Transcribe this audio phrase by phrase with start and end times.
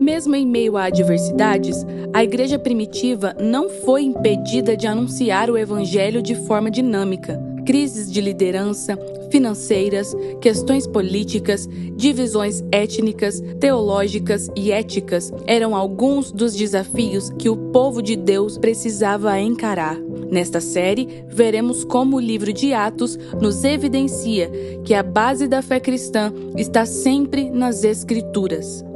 [0.00, 6.22] Mesmo em meio a adversidades, a igreja primitiva não foi impedida de anunciar o evangelho
[6.22, 7.38] de forma dinâmica.
[7.66, 8.96] Crises de liderança,
[9.30, 18.00] financeiras, questões políticas, divisões étnicas, teológicas e éticas eram alguns dos desafios que o povo
[18.00, 19.98] de Deus precisava encarar.
[20.30, 24.50] Nesta série, veremos como o livro de Atos nos evidencia
[24.84, 28.87] que a base da fé cristã está sempre nas Escrituras.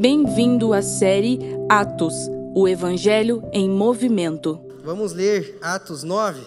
[0.00, 2.14] Bem-vindo à série Atos,
[2.54, 4.60] o Evangelho em Movimento.
[4.84, 6.40] Vamos ler Atos 9.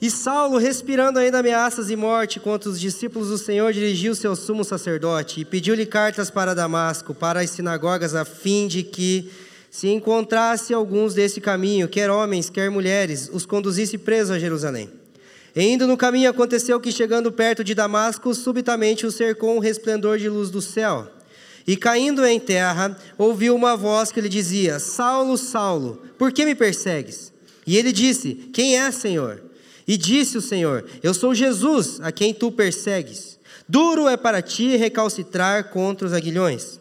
[0.00, 4.64] E Saulo, respirando ainda ameaças e morte contra os discípulos do Senhor, dirigiu-se ao sumo
[4.64, 9.30] sacerdote e pediu-lhe cartas para Damasco, para as sinagogas, a fim de que,
[9.70, 14.97] se encontrasse alguns desse caminho, quer homens, quer mulheres, os conduzisse presos a Jerusalém.
[15.60, 20.28] Indo no caminho, aconteceu que, chegando perto de Damasco, subitamente o cercou um resplendor de
[20.28, 21.10] luz do céu.
[21.66, 26.54] E caindo em terra, ouviu uma voz que lhe dizia: Saulo, Saulo, por que me
[26.54, 27.32] persegues?
[27.66, 29.42] E ele disse: Quem é, Senhor?
[29.86, 33.36] E disse o Senhor: Eu sou Jesus, a quem tu persegues.
[33.68, 36.78] Duro é para ti recalcitrar contra os aguilhões.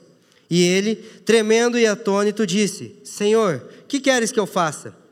[0.47, 5.06] E ele, tremendo e atônito, disse: Senhor, que queres que eu faça?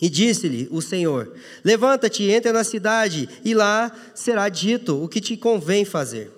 [0.00, 1.32] E disse-lhe o Senhor:
[1.64, 6.30] Levanta-te, entra na cidade, e lá será dito o que te convém fazer.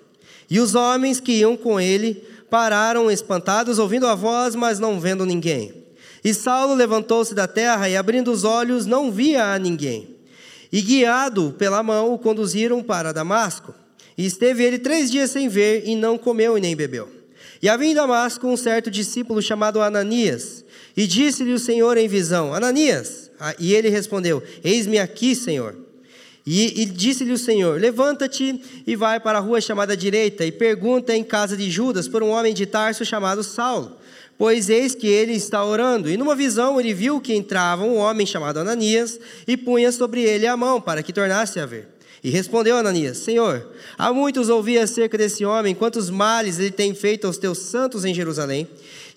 [0.49, 5.25] E os homens que iam com ele pararam espantados, ouvindo a voz, mas não vendo
[5.25, 5.73] ninguém.
[6.23, 10.09] E Saulo levantou-se da terra e, abrindo os olhos, não via a ninguém.
[10.71, 13.73] E guiado pela mão, o conduziram para Damasco.
[14.17, 17.09] E esteve ele três dias sem ver, e não comeu e nem bebeu.
[17.61, 20.65] E havia em Damasco um certo discípulo chamado Ananias.
[20.95, 23.30] E disse-lhe o Senhor em visão: Ananias.
[23.43, 25.75] Ah, e ele respondeu: Eis-me aqui, Senhor.
[26.45, 31.15] E, e disse-lhe o Senhor: Levanta-te e vai para a rua chamada direita, e pergunta
[31.15, 33.97] em casa de Judas por um homem de Tarso chamado Saulo.
[34.37, 36.07] Pois eis que ele está orando.
[36.07, 40.45] E numa visão ele viu que entrava um homem chamado Ananias e punha sobre ele
[40.45, 41.90] a mão para que tornasse a ver.
[42.23, 43.67] E respondeu Ananias: Senhor,
[43.97, 48.13] há muitos ouvi acerca desse homem, quantos males ele tem feito aos teus santos em
[48.13, 48.67] Jerusalém.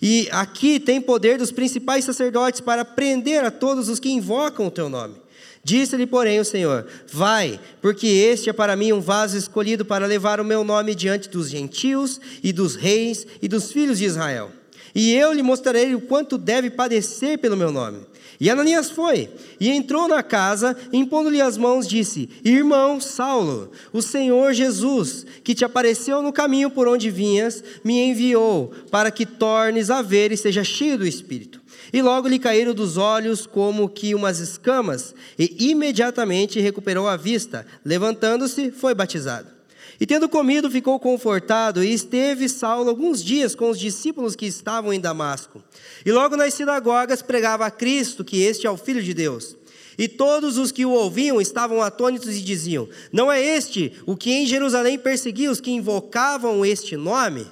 [0.01, 4.71] E aqui tem poder dos principais sacerdotes para prender a todos os que invocam o
[4.71, 5.15] teu nome.
[5.63, 10.39] Disse-lhe, porém, o Senhor: Vai, porque este é para mim um vaso escolhido para levar
[10.39, 14.51] o meu nome diante dos gentios e dos reis e dos filhos de Israel.
[14.93, 17.99] E eu lhe mostrarei o quanto deve padecer pelo meu nome.
[18.39, 19.29] E Ananias foi,
[19.59, 25.63] e entrou na casa, impondo-lhe as mãos, disse: Irmão Saulo, o Senhor Jesus, que te
[25.63, 30.63] apareceu no caminho por onde vinhas, me enviou para que tornes a ver e seja
[30.63, 31.61] cheio do Espírito.
[31.93, 37.65] E logo lhe caíram dos olhos como que umas escamas, e imediatamente recuperou a vista.
[37.85, 39.54] Levantando-se, foi batizado.
[39.99, 44.91] E tendo comido, ficou confortado, e esteve Saulo alguns dias com os discípulos que estavam
[44.91, 45.63] em Damasco.
[46.05, 49.55] E logo nas sinagogas pregava a Cristo, que este é o Filho de Deus.
[49.97, 54.31] E todos os que o ouviam estavam atônitos e diziam: Não é este o que
[54.31, 57.47] em Jerusalém perseguia os que invocavam este nome?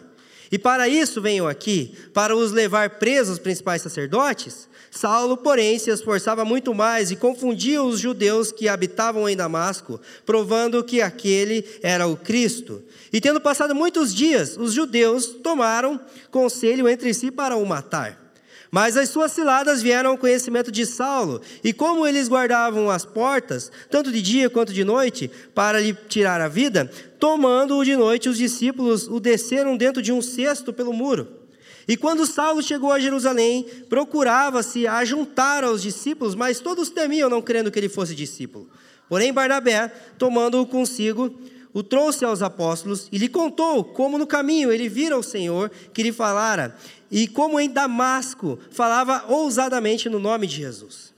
[0.52, 4.68] E para isso venham aqui, para os levar presos os principais sacerdotes?
[4.96, 10.84] Saulo, porém, se esforçava muito mais e confundia os judeus que habitavam em Damasco, provando
[10.84, 12.84] que aquele era o Cristo.
[13.12, 16.00] E tendo passado muitos dias, os judeus tomaram
[16.30, 18.22] conselho entre si para o matar.
[18.70, 23.72] Mas as suas ciladas vieram ao conhecimento de Saulo, e como eles guardavam as portas,
[23.90, 26.88] tanto de dia quanto de noite, para lhe tirar a vida,
[27.20, 31.43] tomando-o de noite, os discípulos o desceram dentro de um cesto pelo muro.
[31.88, 37.72] E quando Saulo chegou a Jerusalém, procurava-se ajuntar aos discípulos, mas todos temiam, não crendo
[37.72, 38.70] que ele fosse discípulo.
[39.10, 41.34] Porém, Barnabé, tomando-o consigo,
[41.74, 46.04] o trouxe aos apóstolos e lhe contou como no caminho ele vira o Senhor que
[46.04, 46.76] lhe falara,
[47.12, 51.14] e como em Damasco falava ousadamente no nome de Jesus.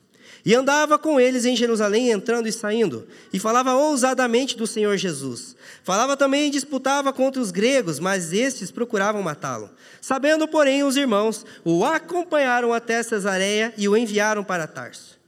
[0.46, 5.55] E andava com eles em Jerusalém, entrando e saindo, e falava ousadamente do Senhor Jesus.
[5.86, 9.70] Falava também e disputava contra os gregos, mas estes procuravam matá-lo.
[10.02, 15.20] Sabendo, porém, os irmãos, o acompanharam até Cesareia e o enviaram para Tarso.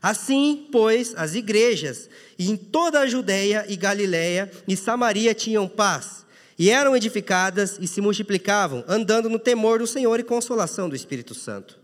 [0.00, 2.08] Assim, pois, as igrejas
[2.38, 6.24] em toda a Judéia e Galiléia e Samaria tinham paz,
[6.58, 11.34] e eram edificadas e se multiplicavam, andando no temor do Senhor e consolação do Espírito
[11.34, 11.78] Santo.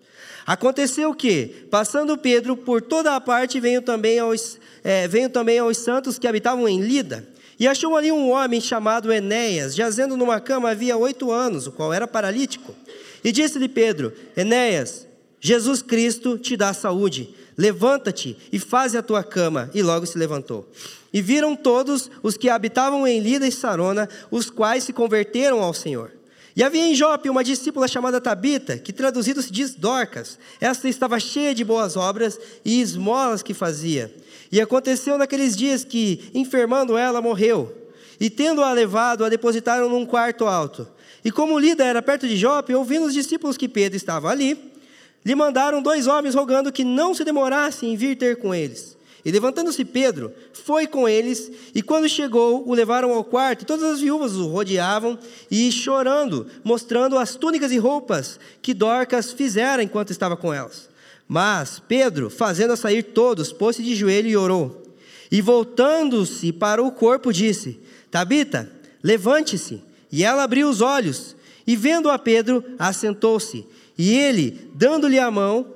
[0.46, 5.76] Aconteceu que, passando Pedro por toda a parte, veio também aos, é, veio também aos
[5.76, 7.28] santos que habitavam em Lida,
[7.62, 11.92] e achou ali um homem chamado Enéas, jazendo numa cama havia oito anos, o qual
[11.92, 12.74] era paralítico.
[13.22, 15.06] E disse-lhe Pedro: Enéas,
[15.40, 17.32] Jesus Cristo te dá saúde.
[17.56, 19.70] Levanta-te e faze a tua cama.
[19.72, 20.68] E logo se levantou.
[21.12, 25.72] E viram todos os que habitavam em Lida e Sarona, os quais se converteram ao
[25.72, 26.10] Senhor.
[26.56, 30.36] E havia em Jope uma discípula chamada Tabita, que traduzido se diz Dorcas.
[30.60, 34.12] Esta estava cheia de boas obras e esmolas que fazia.
[34.52, 37.74] E aconteceu naqueles dias que, enfermando ela, morreu.
[38.20, 40.86] E tendo-a levado, a depositaram num quarto alto.
[41.24, 44.72] E como Lida era perto de Jope, ouvindo os discípulos que Pedro estava ali,
[45.24, 48.96] lhe mandaram dois homens rogando que não se demorasse em vir ter com eles.
[49.24, 53.84] E levantando-se Pedro, foi com eles, e quando chegou, o levaram ao quarto, e todas
[53.84, 55.16] as viúvas o rodeavam,
[55.50, 60.91] e chorando, mostrando as túnicas e roupas que Dorcas fizera enquanto estava com elas.
[61.28, 64.82] Mas Pedro, fazendo-a sair todos, pôs-se de joelho e orou.
[65.30, 67.80] E voltando-se para o corpo, disse:
[68.10, 68.70] Tabita,
[69.02, 69.82] levante-se.
[70.10, 71.34] E ela abriu os olhos,
[71.66, 73.66] e vendo a Pedro, assentou-se.
[73.96, 75.74] E ele, dando-lhe a mão,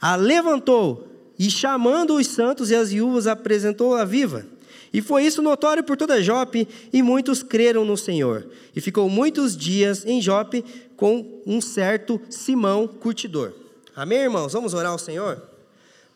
[0.00, 1.08] a levantou
[1.38, 4.46] e chamando os santos e as viúvas, apresentou-a viva.
[4.92, 8.46] E foi isso notório por toda Jope, e muitos creram no Senhor.
[8.74, 10.64] E ficou muitos dias em Jope
[10.96, 13.54] com um certo Simão curtidor.
[14.00, 14.54] Amém, irmãos?
[14.54, 15.42] Vamos orar ao Senhor?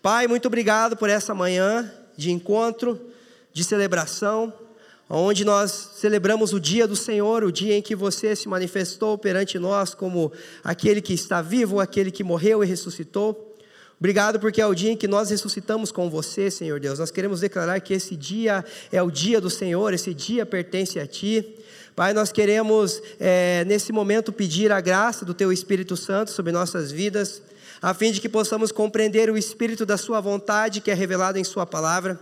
[0.00, 2.98] Pai, muito obrigado por essa manhã de encontro,
[3.52, 4.50] de celebração,
[5.06, 9.58] onde nós celebramos o dia do Senhor, o dia em que você se manifestou perante
[9.58, 10.32] nós como
[10.64, 13.54] aquele que está vivo, aquele que morreu e ressuscitou.
[13.98, 16.98] Obrigado porque é o dia em que nós ressuscitamos com você, Senhor Deus.
[16.98, 21.06] Nós queremos declarar que esse dia é o dia do Senhor, esse dia pertence a
[21.06, 21.54] Ti.
[21.94, 26.90] Pai, nós queremos é, nesse momento pedir a graça do Teu Espírito Santo sobre nossas
[26.90, 27.42] vidas,
[27.80, 31.44] a fim de que possamos compreender o Espírito da Sua vontade que é revelado em
[31.44, 32.18] Sua palavra.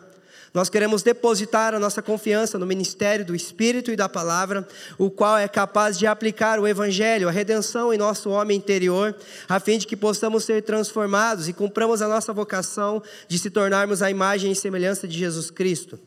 [0.55, 4.69] Nós queremos depositar a nossa confiança no ministério do Espírito e da palavra,
[4.99, 9.17] o qual é capaz de aplicar o Evangelho, a redenção em nosso homem interior,
[9.49, 14.03] a fim de que possamos ser transformados e cumpramos a nossa vocação de se tornarmos
[14.03, 15.99] a imagem e semelhança de Jesus Cristo.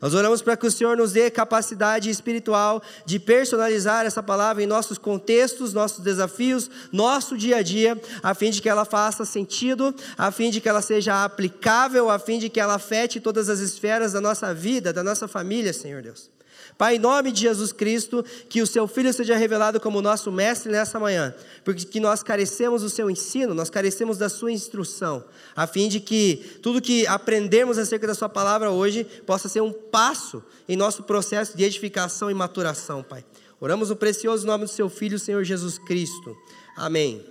[0.00, 4.66] Nós oramos para que o Senhor nos dê capacidade espiritual de personalizar essa palavra em
[4.66, 9.94] nossos contextos, nossos desafios, nosso dia a dia, a fim de que ela faça sentido,
[10.18, 13.60] a fim de que ela seja aplicável, a fim de que ela afete todas as
[13.60, 16.33] esferas da nossa vida, da nossa família, Senhor Deus.
[16.76, 20.72] Pai, em nome de Jesus Cristo, que o seu Filho seja revelado como nosso mestre
[20.72, 21.34] nessa manhã,
[21.64, 25.24] porque que nós carecemos do seu ensino, nós carecemos da sua instrução,
[25.54, 29.72] a fim de que tudo que aprendemos acerca da sua palavra hoje possa ser um
[29.72, 33.24] passo em nosso processo de edificação e maturação, Pai.
[33.60, 36.36] Oramos no precioso nome do seu Filho, Senhor Jesus Cristo.
[36.76, 37.24] Amém.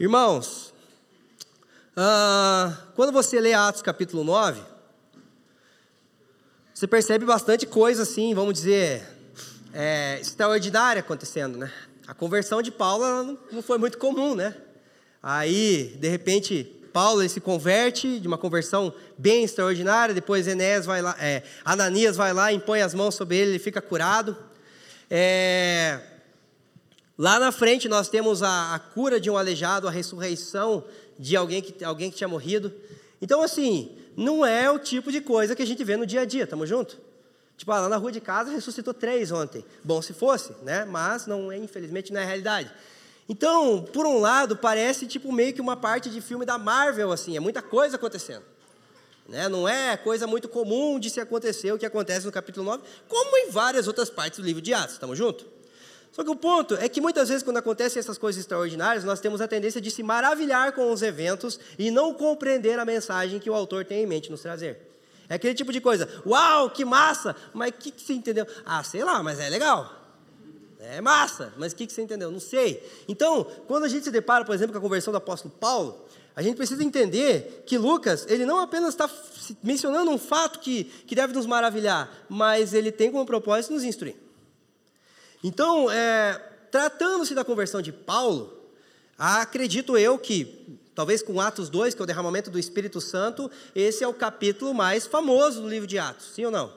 [0.00, 0.72] Irmãos,
[1.96, 4.71] ah, quando você lê Atos capítulo 9,
[6.82, 9.08] você percebe bastante coisa assim, vamos dizer,
[9.72, 11.72] é, extraordinária acontecendo, né?
[12.08, 14.52] A conversão de Paulo não foi muito comum, né?
[15.22, 20.12] Aí, de repente, Paulo se converte de uma conversão bem extraordinária.
[20.12, 23.80] Depois Enéas vai lá, é, Ananias vai lá, impõe as mãos sobre ele, ele fica
[23.80, 24.36] curado.
[25.08, 26.00] É,
[27.16, 30.82] lá na frente nós temos a, a, cura de um aleijado, a ressurreição
[31.16, 32.72] de alguém que, alguém que tinha morrido.
[33.20, 36.24] Então, assim, não é o tipo de coisa que a gente vê no dia a
[36.24, 36.98] dia, estamos juntos?
[37.56, 39.64] Tipo, ah, lá na rua de casa ressuscitou três ontem.
[39.84, 40.84] Bom se fosse, né?
[40.84, 42.70] Mas não é, infelizmente, não é a realidade.
[43.28, 47.36] Então, por um lado, parece tipo meio que uma parte de filme da Marvel, assim,
[47.36, 48.42] é muita coisa acontecendo.
[49.28, 49.48] Né?
[49.48, 53.36] Não é coisa muito comum de se acontecer o que acontece no capítulo 9, como
[53.38, 55.46] em várias outras partes do livro de Atos, estamos juntos?
[56.12, 59.40] Só que o ponto é que muitas vezes, quando acontecem essas coisas extraordinárias, nós temos
[59.40, 63.54] a tendência de se maravilhar com os eventos e não compreender a mensagem que o
[63.54, 64.92] autor tem em mente nos trazer.
[65.26, 68.46] É aquele tipo de coisa, uau, que massa, mas o que, que você entendeu?
[68.66, 69.90] Ah, sei lá, mas é legal.
[70.78, 72.30] É massa, mas o que, que você entendeu?
[72.30, 72.86] Não sei.
[73.08, 76.04] Então, quando a gente se depara, por exemplo, com a conversão do apóstolo Paulo,
[76.36, 79.08] a gente precisa entender que Lucas, ele não apenas está
[79.62, 84.16] mencionando um fato que, que deve nos maravilhar, mas ele tem como propósito nos instruir.
[85.42, 86.34] Então, é,
[86.70, 88.70] tratando-se da conversão de Paulo,
[89.18, 94.04] acredito eu que, talvez com Atos 2, que é o derramamento do Espírito Santo, esse
[94.04, 96.72] é o capítulo mais famoso do livro de Atos, sim ou não?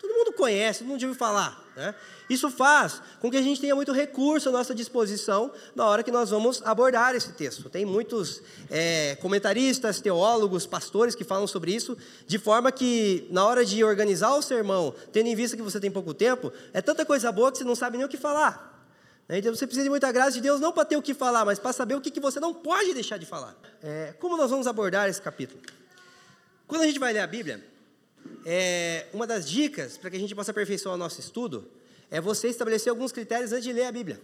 [0.00, 1.67] Todo mundo conhece, todo mundo ouviu falar.
[1.78, 1.94] Né?
[2.28, 6.10] Isso faz com que a gente tenha muito recurso à nossa disposição na hora que
[6.10, 7.70] nós vamos abordar esse texto.
[7.70, 13.64] Tem muitos é, comentaristas, teólogos, pastores que falam sobre isso, de forma que na hora
[13.64, 17.30] de organizar o sermão, tendo em vista que você tem pouco tempo, é tanta coisa
[17.30, 18.84] boa que você não sabe nem o que falar.
[19.28, 19.38] Né?
[19.38, 21.60] Então você precisa de muita graça de Deus, não para ter o que falar, mas
[21.60, 23.54] para saber o que, você não pode deixar de falar.
[23.80, 25.62] É, como nós vamos abordar esse capítulo?
[26.66, 27.64] Quando a gente vai ler a Bíblia,
[28.50, 31.68] é, uma das dicas para que a gente possa aperfeiçoar o nosso estudo
[32.10, 34.18] é você estabelecer alguns critérios antes de ler a Bíblia.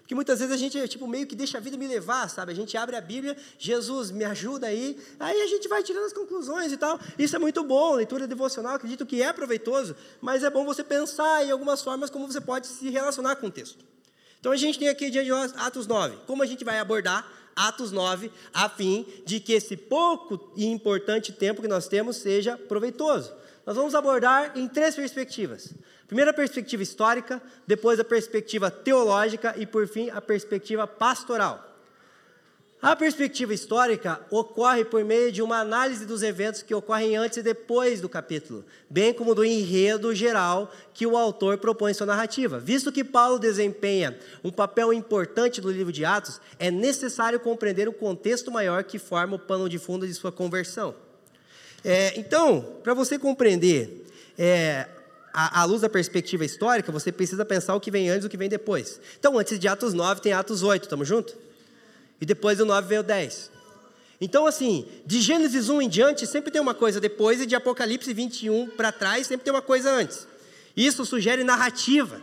[0.00, 2.52] Porque muitas vezes a gente, tipo, meio que deixa a vida me levar, sabe?
[2.52, 6.12] A gente abre a Bíblia, Jesus, me ajuda aí, aí a gente vai tirando as
[6.12, 7.00] conclusões e tal.
[7.18, 11.42] Isso é muito bom, leitura devocional, acredito que é proveitoso, mas é bom você pensar
[11.42, 13.82] em algumas formas como você pode se relacionar com o texto.
[14.38, 16.18] Então a gente tem aqui diante de nós Atos 9.
[16.26, 17.26] Como a gente vai abordar
[17.56, 22.58] Atos 9, a fim de que esse pouco e importante tempo que nós temos seja
[22.58, 23.40] proveitoso?
[23.64, 25.72] Nós vamos abordar em três perspectivas.
[26.06, 31.72] Primeiro a perspectiva histórica, depois a perspectiva teológica e por fim a perspectiva pastoral.
[32.82, 37.42] A perspectiva histórica ocorre por meio de uma análise dos eventos que ocorrem antes e
[37.42, 42.58] depois do capítulo, bem como do enredo geral que o autor propõe em sua narrativa.
[42.58, 47.92] Visto que Paulo desempenha um papel importante no livro de Atos, é necessário compreender o
[47.92, 50.92] contexto maior que forma o pano de fundo de sua conversão.
[51.84, 54.06] É, então, para você compreender
[54.38, 54.86] é,
[55.32, 58.36] à, luz da perspectiva histórica, você precisa pensar o que vem antes e o que
[58.36, 59.00] vem depois.
[59.18, 61.34] Então, antes de Atos 9, tem Atos 8, estamos juntos?
[62.20, 63.50] E depois do 9 veio o 10.
[64.20, 68.12] Então, assim, de Gênesis 1 em diante, sempre tem uma coisa depois, e de Apocalipse
[68.14, 70.28] 21 para trás, sempre tem uma coisa antes.
[70.76, 72.22] Isso sugere narrativa.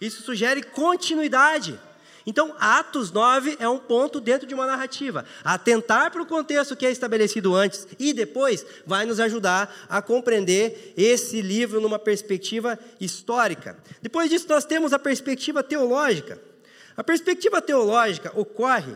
[0.00, 1.78] Isso sugere continuidade.
[2.26, 5.24] Então, Atos 9 é um ponto dentro de uma narrativa.
[5.42, 10.94] Atentar para o contexto que é estabelecido antes e depois vai nos ajudar a compreender
[10.96, 13.76] esse livro numa perspectiva histórica.
[14.00, 16.40] Depois disso, nós temos a perspectiva teológica.
[16.96, 18.94] A perspectiva teológica ocorre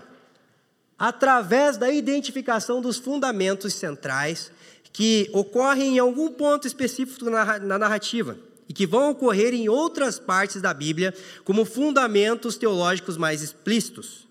[0.98, 4.50] através da identificação dos fundamentos centrais
[4.92, 10.60] que ocorrem em algum ponto específico na, narrativa e que vão ocorrer em outras partes
[10.60, 14.26] da Bíblia como fundamentos teológicos mais explícitos.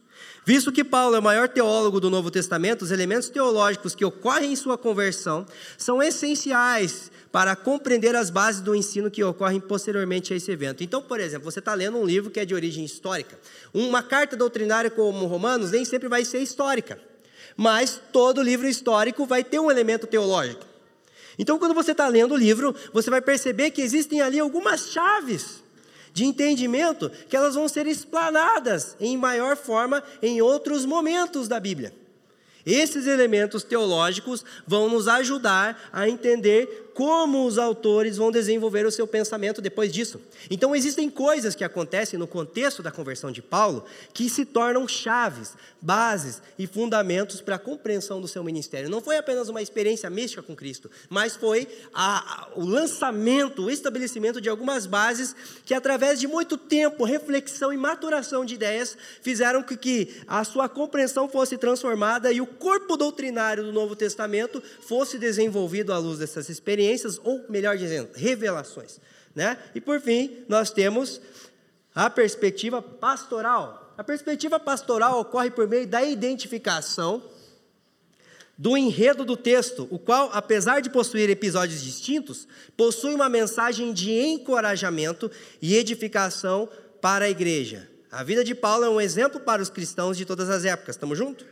[0.47, 4.53] Visto que Paulo é o maior teólogo do Novo Testamento, os elementos teológicos que ocorrem
[4.53, 5.43] em sua conversão
[5.75, 10.83] são essenciais para compreender as bases do ensino que ocorrem posteriormente a esse evento.
[10.83, 13.39] Então, por exemplo, você está lendo um livro que é de origem histórica.
[13.73, 16.99] Uma carta doutrinária como Romanos nem sempre vai ser histórica,
[17.57, 20.74] mas todo livro histórico vai ter um elemento teológico.
[21.37, 25.63] Então, quando você está lendo o livro, você vai perceber que existem ali algumas chaves
[26.13, 31.93] de entendimento que elas vão ser explanadas em maior forma em outros momentos da Bíblia.
[32.65, 39.05] Esses elementos teológicos vão nos ajudar a entender como os autores vão desenvolver o seu
[39.05, 40.21] pensamento depois disso.
[40.49, 43.83] Então, existem coisas que acontecem no contexto da conversão de Paulo
[44.13, 48.89] que se tornam chaves, bases e fundamentos para a compreensão do seu ministério.
[48.89, 53.69] Não foi apenas uma experiência mística com Cristo, mas foi a, a, o lançamento, o
[53.69, 55.35] estabelecimento de algumas bases
[55.65, 60.69] que, através de muito tempo, reflexão e maturação de ideias, fizeram com que a sua
[60.69, 66.47] compreensão fosse transformada e o corpo doutrinário do Novo Testamento fosse desenvolvido à luz dessas
[66.47, 68.99] experiências experiências, ou melhor dizendo, revelações.
[69.33, 69.57] Né?
[69.73, 71.19] E por fim, nós temos
[71.93, 73.93] a perspectiva pastoral.
[73.97, 77.23] A perspectiva pastoral ocorre por meio da identificação
[78.57, 84.11] do enredo do texto, o qual, apesar de possuir episódios distintos, possui uma mensagem de
[84.13, 85.29] encorajamento
[85.61, 86.69] e edificação
[87.01, 87.89] para a igreja.
[88.09, 90.95] A vida de Paulo é um exemplo para os cristãos de todas as épocas.
[90.95, 91.45] Estamos juntos?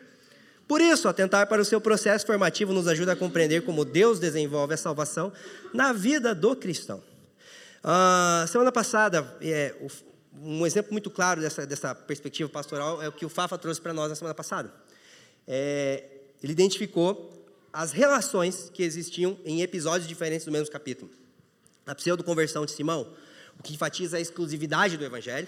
[0.67, 4.73] Por isso, atentar para o seu processo formativo nos ajuda a compreender como Deus desenvolve
[4.73, 5.31] a salvação
[5.73, 7.03] na vida do cristão.
[7.83, 9.75] Uh, semana passada, é,
[10.41, 13.93] um exemplo muito claro dessa, dessa perspectiva pastoral é o que o Fafa trouxe para
[13.93, 14.73] nós na semana passada.
[15.45, 16.03] É,
[16.41, 17.31] ele identificou
[17.71, 21.11] as relações que existiam em episódios diferentes do mesmo capítulo.
[21.85, 23.11] A pseudo-conversão de Simão,
[23.59, 25.47] o que enfatiza a exclusividade do evangelho,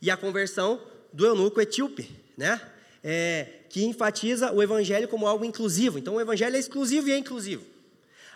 [0.00, 0.80] e a conversão
[1.12, 2.60] do eunuco etíope, né?
[3.02, 5.98] é, que enfatiza o evangelho como algo inclusivo.
[5.98, 7.64] Então, o evangelho é exclusivo e é inclusivo.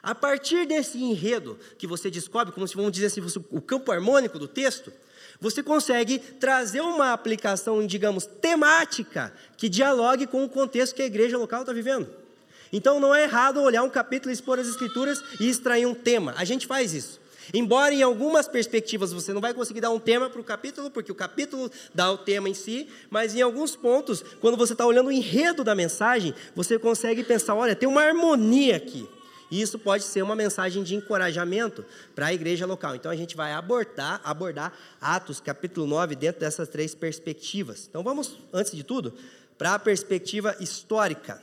[0.02, 4.38] A partir desse enredo que você descobre, como se vamos dizer assim, o campo harmônico
[4.38, 4.90] do texto,
[5.38, 11.36] você consegue trazer uma aplicação, digamos, temática que dialogue com o contexto que a igreja
[11.36, 12.08] local está vivendo.
[12.72, 16.34] Então não é errado olhar um capítulo, expor as escrituras e extrair um tema.
[16.38, 17.20] A gente faz isso.
[17.52, 21.12] Embora em algumas perspectivas você não vai conseguir dar um tema para o capítulo, porque
[21.12, 25.08] o capítulo dá o tema em si, mas em alguns pontos, quando você está olhando
[25.08, 29.08] o enredo da mensagem, você consegue pensar: olha, tem uma harmonia aqui.
[29.50, 31.84] E isso pode ser uma mensagem de encorajamento
[32.14, 32.96] para a igreja local.
[32.96, 37.86] Então a gente vai abordar, abordar Atos capítulo 9 dentro dessas três perspectivas.
[37.88, 39.14] Então vamos, antes de tudo,
[39.56, 41.40] para a perspectiva histórica.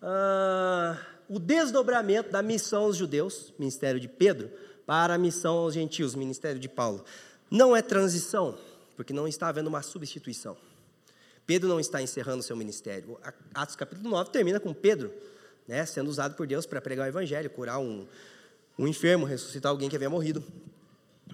[0.00, 0.96] Ah,
[1.28, 4.50] o desdobramento da missão aos judeus, ministério de Pedro,
[4.88, 7.04] para a missão aos gentios, ministério de Paulo.
[7.50, 8.58] Não é transição,
[8.96, 10.56] porque não está havendo uma substituição.
[11.46, 13.18] Pedro não está encerrando seu ministério.
[13.52, 15.12] Atos capítulo 9 termina com Pedro
[15.68, 18.06] né, sendo usado por Deus para pregar o evangelho, curar um,
[18.78, 20.42] um enfermo, ressuscitar alguém que havia morrido.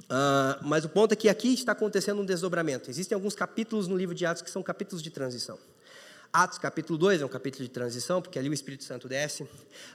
[0.01, 2.91] Uh, mas o ponto é que aqui está acontecendo um desdobramento.
[2.91, 5.57] Existem alguns capítulos no livro de Atos que são capítulos de transição.
[6.35, 9.47] Atos capítulo 2 é um capítulo de transição, porque ali o Espírito Santo desce.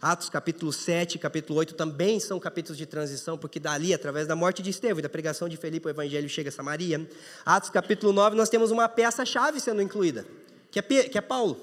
[0.02, 4.38] Atos capítulo 7 e capítulo 8 também são capítulos de transição, porque dali, através da
[4.38, 7.06] morte de Estevão e da pregação de Felipe, o evangelho chega a Samaria.
[7.46, 10.26] Atos capítulo 9, nós temos uma peça-chave sendo incluída,
[10.72, 11.60] que é, que é Paulo.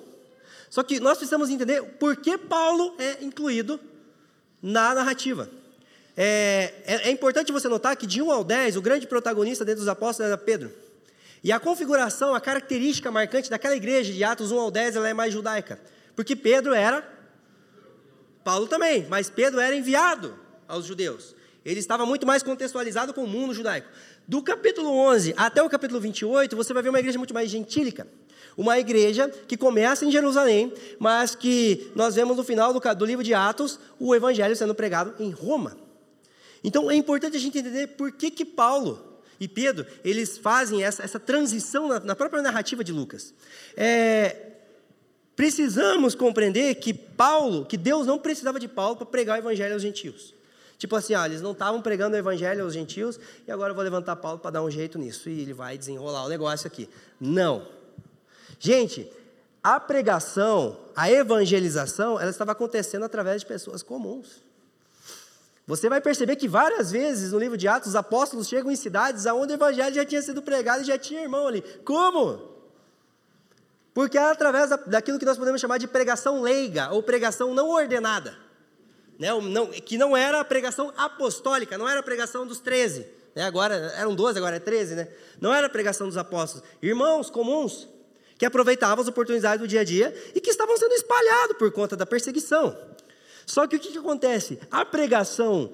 [0.69, 3.81] Só que nós precisamos entender por que Paulo é incluído
[4.61, 5.49] na narrativa.
[6.15, 9.81] É, é, é importante você notar que de 1 ao 10, o grande protagonista dentro
[9.81, 10.71] dos apóstolos era Pedro.
[11.47, 15.15] E a configuração, a característica marcante daquela igreja de Atos 1 ao 10, ela é
[15.15, 15.79] mais judaica.
[16.17, 17.09] Porque Pedro era,
[18.43, 20.37] Paulo também, mas Pedro era enviado
[20.67, 21.37] aos judeus.
[21.65, 23.87] Ele estava muito mais contextualizado com o mundo judaico.
[24.27, 28.09] Do capítulo 11 até o capítulo 28, você vai ver uma igreja muito mais gentílica.
[28.57, 33.23] Uma igreja que começa em Jerusalém, mas que nós vemos no final do, do livro
[33.23, 35.77] de Atos o evangelho sendo pregado em Roma.
[36.65, 41.03] Então é importante a gente entender por que, que Paulo e Pedro, eles fazem essa,
[41.03, 43.35] essa transição na, na, própria narrativa de Lucas.
[43.77, 44.53] É,
[45.35, 49.83] precisamos compreender que Paulo, que Deus não precisava de Paulo para pregar o evangelho aos
[49.83, 50.35] gentios.
[50.79, 53.85] Tipo assim, ah, eles não estavam pregando o evangelho aos gentios e agora eu vou
[53.85, 56.89] levantar Paulo para dar um jeito nisso e ele vai desenrolar o negócio aqui.
[57.19, 57.67] Não.
[58.59, 59.11] Gente,
[59.63, 64.46] a pregação, a evangelização, ela estava acontecendo através de pessoas comuns.
[65.67, 69.27] Você vai perceber que várias vezes no livro de Atos, os apóstolos chegam em cidades
[69.27, 71.61] onde o evangelho já tinha sido pregado e já tinha irmão ali.
[71.85, 72.55] Como?
[73.93, 78.39] Porque era através daquilo que nós podemos chamar de pregação leiga ou pregação não ordenada.
[79.19, 79.29] Né?
[79.33, 83.07] Não, que não era a pregação apostólica, não era a pregação dos 13.
[83.35, 83.43] Né?
[83.43, 85.09] Agora eram 12, agora é 13, né?
[85.41, 86.67] Não era a pregação dos apóstolos.
[86.81, 87.89] Irmãos comuns
[88.39, 91.97] que aproveitavam as oportunidades do dia a dia e que estavam sendo espalhados por conta
[91.97, 92.77] da perseguição.
[93.47, 94.59] Só que o que, que acontece?
[94.71, 95.73] A pregação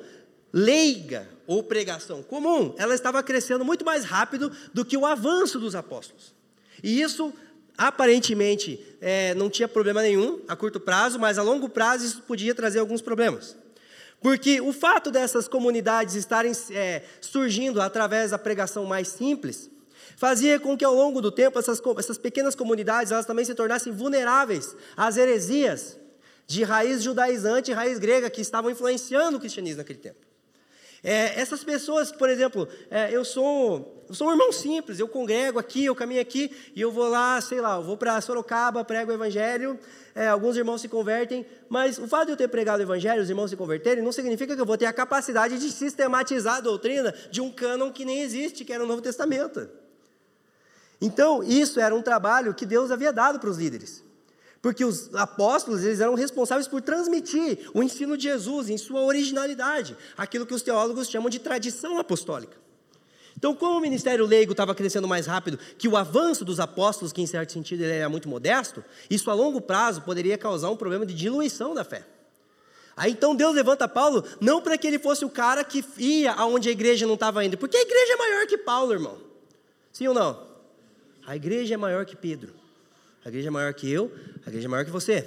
[0.52, 5.74] leiga ou pregação comum, ela estava crescendo muito mais rápido do que o avanço dos
[5.74, 6.34] apóstolos.
[6.82, 7.32] E isso
[7.76, 12.54] aparentemente é, não tinha problema nenhum a curto prazo, mas a longo prazo isso podia
[12.54, 13.56] trazer alguns problemas.
[14.20, 19.70] Porque o fato dessas comunidades estarem é, surgindo através da pregação mais simples,
[20.16, 23.92] fazia com que ao longo do tempo essas, essas pequenas comunidades elas também se tornassem
[23.92, 25.98] vulneráveis às heresias
[26.46, 30.32] de raiz judaizante e raiz grega que estavam influenciando o cristianismo naquele tempo.
[31.04, 35.58] É, essas pessoas, por exemplo, é, eu, sou, eu sou um irmão simples, eu congrego
[35.58, 39.10] aqui, eu caminho aqui e eu vou lá, sei lá, eu vou para Sorocaba, prego
[39.10, 39.76] o evangelho,
[40.14, 43.28] é, alguns irmãos se convertem, mas o fato de eu ter pregado o evangelho, os
[43.28, 47.12] irmãos se converterem, não significa que eu vou ter a capacidade de sistematizar a doutrina
[47.32, 49.68] de um cânon que nem existe, que era o Novo Testamento.
[51.00, 54.04] Então, isso era um trabalho que Deus havia dado para os líderes.
[54.62, 59.96] Porque os apóstolos, eles eram responsáveis por transmitir o ensino de Jesus em sua originalidade,
[60.16, 62.56] aquilo que os teólogos chamam de tradição apostólica.
[63.36, 67.20] Então, como o ministério leigo estava crescendo mais rápido que o avanço dos apóstolos, que
[67.20, 71.04] em certo sentido ele era muito modesto, isso a longo prazo poderia causar um problema
[71.04, 72.06] de diluição da fé.
[72.96, 76.68] Aí então Deus levanta Paulo não para que ele fosse o cara que ia aonde
[76.68, 79.18] a igreja não estava indo, porque a igreja é maior que Paulo, irmão.
[79.90, 80.46] Sim ou não?
[81.26, 82.61] A igreja é maior que Pedro.
[83.24, 84.10] A igreja é maior que eu,
[84.44, 85.26] a igreja é maior que você.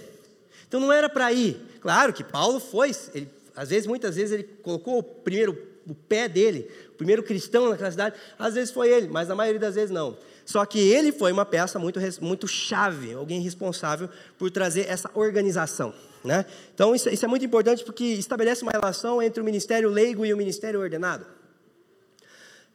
[0.68, 1.60] Então não era para ir.
[1.80, 6.28] Claro que Paulo foi, ele, às vezes, muitas vezes, ele colocou o primeiro o pé
[6.28, 9.92] dele, o primeiro cristão naquela cidade, às vezes foi ele, mas na maioria das vezes
[9.92, 10.18] não.
[10.44, 15.94] Só que ele foi uma peça muito, muito chave, alguém responsável por trazer essa organização.
[16.24, 16.46] Né?
[16.74, 20.34] Então isso, isso é muito importante porque estabelece uma relação entre o ministério leigo e
[20.34, 21.26] o ministério ordenado.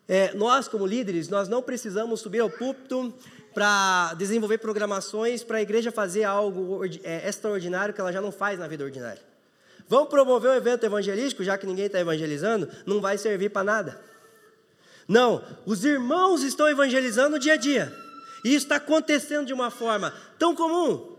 [0.06, 3.14] É, nós, como líderes, nós não precisamos subir ao púlpito
[3.54, 8.58] para desenvolver programações para a igreja fazer algo é, extraordinário que ela já não faz
[8.58, 9.22] na vida ordinária.
[9.88, 14.00] Vamos promover um evento evangelístico, já que ninguém está evangelizando, não vai servir para nada.
[15.08, 17.92] Não, os irmãos estão evangelizando dia a dia.
[18.44, 21.16] E isso está acontecendo de uma forma tão comum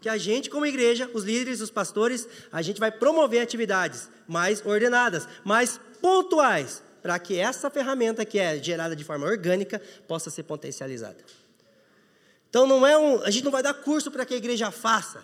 [0.00, 4.64] que a gente, como igreja, os líderes, os pastores, a gente vai promover atividades mais
[4.64, 10.44] ordenadas, mais pontuais, para que essa ferramenta que é gerada de forma orgânica possa ser
[10.44, 11.18] potencializada.
[12.48, 15.22] Então não é um, a gente não vai dar curso para que a igreja faça.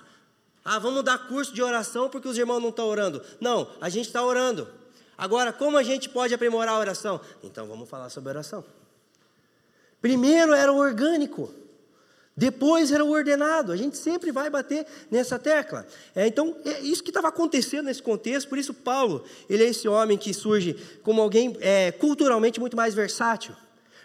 [0.64, 3.22] Ah, vamos dar curso de oração porque os irmãos não estão orando.
[3.40, 4.68] Não, a gente está orando.
[5.16, 7.20] Agora, como a gente pode aprimorar a oração?
[7.42, 8.64] Então vamos falar sobre oração.
[10.00, 11.52] Primeiro era o orgânico.
[12.36, 13.72] Depois era o ordenado.
[13.72, 15.86] A gente sempre vai bater nessa tecla.
[16.14, 18.48] É, então, é isso que estava acontecendo nesse contexto.
[18.48, 22.94] Por isso, Paulo, ele é esse homem que surge como alguém é, culturalmente muito mais
[22.94, 23.54] versátil.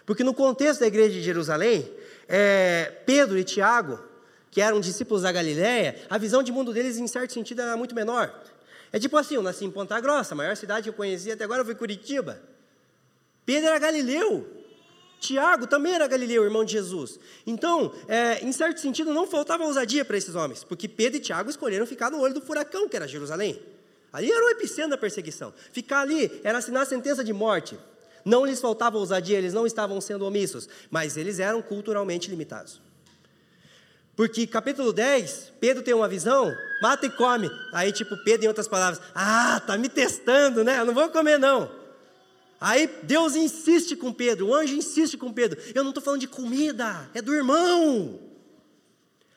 [0.04, 1.90] Porque no contexto da igreja de Jerusalém,
[2.28, 3.98] é, Pedro e Tiago,
[4.50, 7.94] que eram discípulos da Galiléia, a visão de mundo deles, em certo sentido, era muito
[7.94, 8.32] menor.
[8.92, 11.44] É tipo assim, eu nasci em Ponta Grossa, a maior cidade que eu conhecia até
[11.44, 12.40] agora foi Curitiba.
[13.44, 14.46] Pedro era galileu.
[15.20, 17.18] Tiago também era galileu, irmão de Jesus.
[17.46, 21.50] Então, é, em certo sentido, não faltava ousadia para esses homens, porque Pedro e Tiago
[21.50, 23.60] escolheram ficar no olho do furacão, que era Jerusalém.
[24.12, 25.52] Ali era o epicentro da perseguição.
[25.72, 27.78] Ficar ali era assinar a sentença de morte.
[28.28, 32.78] Não lhes faltava ousadia, eles não estavam sendo omissos, mas eles eram culturalmente limitados.
[34.14, 37.50] Porque capítulo 10, Pedro tem uma visão, mata e come.
[37.72, 40.78] Aí, tipo, Pedro, em outras palavras, ah, tá me testando, né?
[40.78, 41.70] Eu não vou comer, não.
[42.60, 45.58] Aí Deus insiste com Pedro, o anjo insiste com Pedro.
[45.74, 48.20] Eu não estou falando de comida, é do irmão.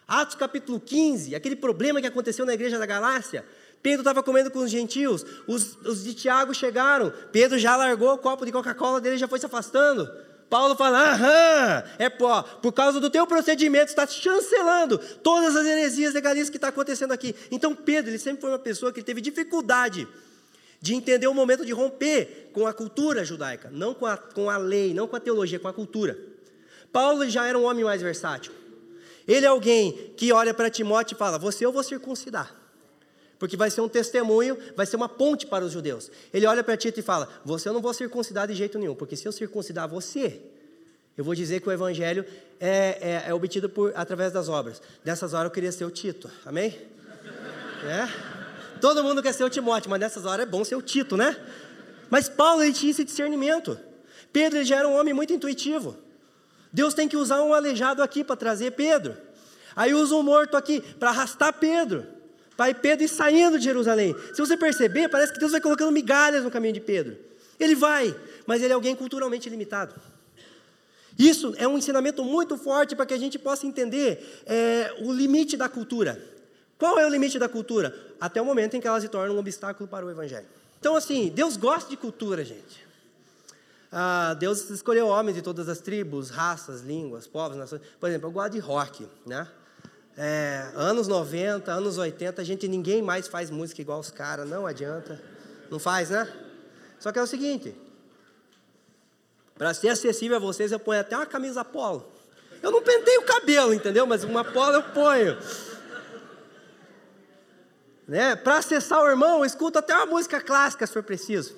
[0.05, 3.45] Atos capítulo 15, aquele problema que aconteceu na igreja da Galácia.
[3.81, 8.17] Pedro estava comendo com os gentios, os, os de Tiago chegaram, Pedro já largou o
[8.17, 10.09] copo de Coca-Cola dele já foi se afastando.
[10.49, 16.13] Paulo fala, aham, é pó, por causa do teu procedimento, está chancelando todas as heresias
[16.13, 17.33] legalistas que está acontecendo aqui.
[17.49, 20.07] Então Pedro, ele sempre foi uma pessoa que teve dificuldade
[20.81, 24.57] de entender o momento de romper com a cultura judaica, não com a, com a
[24.57, 26.19] lei, não com a teologia, com a cultura.
[26.91, 28.51] Paulo já era um homem mais versátil.
[29.27, 32.53] Ele é alguém que olha para Timóteo e fala: Você eu vou circuncidar,
[33.41, 36.11] porque vai ser um testemunho, vai ser uma ponte para os judeus.
[36.31, 39.15] Ele olha para Tito e fala: Você eu não vou circuncidar de jeito nenhum, porque
[39.15, 40.39] se eu circuncidar você,
[41.17, 42.23] eu vou dizer que o evangelho
[42.59, 44.79] é, é, é obtido por, através das obras.
[45.03, 46.79] Dessas horas eu queria ser o Tito, amém?
[47.83, 48.07] É?
[48.79, 51.35] Todo mundo quer ser o Timóteo, mas nessas horas é bom ser o Tito, né?
[52.11, 53.75] Mas Paulo ele tinha esse discernimento.
[54.31, 55.97] Pedro ele já era um homem muito intuitivo.
[56.71, 59.17] Deus tem que usar um aleijado aqui para trazer Pedro.
[59.75, 62.20] Aí usa um morto aqui para arrastar Pedro.
[62.61, 64.15] Para Pedro ir saindo de Jerusalém.
[64.35, 67.17] Se você perceber, parece que Deus vai colocando migalhas no caminho de Pedro.
[67.59, 69.95] Ele vai, mas ele é alguém culturalmente limitado.
[71.17, 75.57] Isso é um ensinamento muito forte para que a gente possa entender é, o limite
[75.57, 76.23] da cultura.
[76.77, 77.95] Qual é o limite da cultura?
[78.19, 80.45] Até o momento em que ela se torna um obstáculo para o evangelho.
[80.79, 82.85] Então, assim, Deus gosta de cultura, gente.
[83.91, 87.81] Ah, Deus escolheu homens de todas as tribos, raças, línguas, povos, nações.
[87.99, 89.47] Por exemplo, eu gosto de rock, né?
[90.17, 94.65] É, anos 90, anos 80, a gente ninguém mais faz música igual os caras, não
[94.65, 95.21] adianta.
[95.69, 96.31] Não faz, né?
[96.99, 97.75] Só que é o seguinte,
[99.57, 102.11] para ser acessível a vocês, eu ponho até uma camisa polo.
[102.61, 104.05] Eu não pentei o cabelo, entendeu?
[104.05, 105.37] Mas uma polo eu ponho.
[108.07, 108.35] Né?
[108.35, 111.55] Para acessar o irmão, escuto até uma música clássica, se for preciso.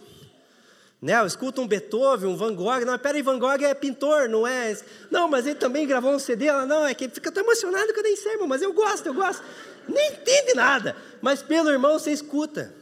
[1.04, 1.20] Né?
[1.20, 2.86] Eu escuto um Beethoven, um Van Gogh.
[2.86, 4.74] Não, peraí, Van Gogh é pintor, não é?
[5.12, 6.46] Não, mas ele também gravou um CD.
[6.46, 9.08] Ela, não, é que fica tão emocionado que eu nem sei, irmão, mas eu gosto,
[9.08, 9.44] eu gosto.
[9.86, 12.74] Nem entende nada, mas pelo irmão você escuta.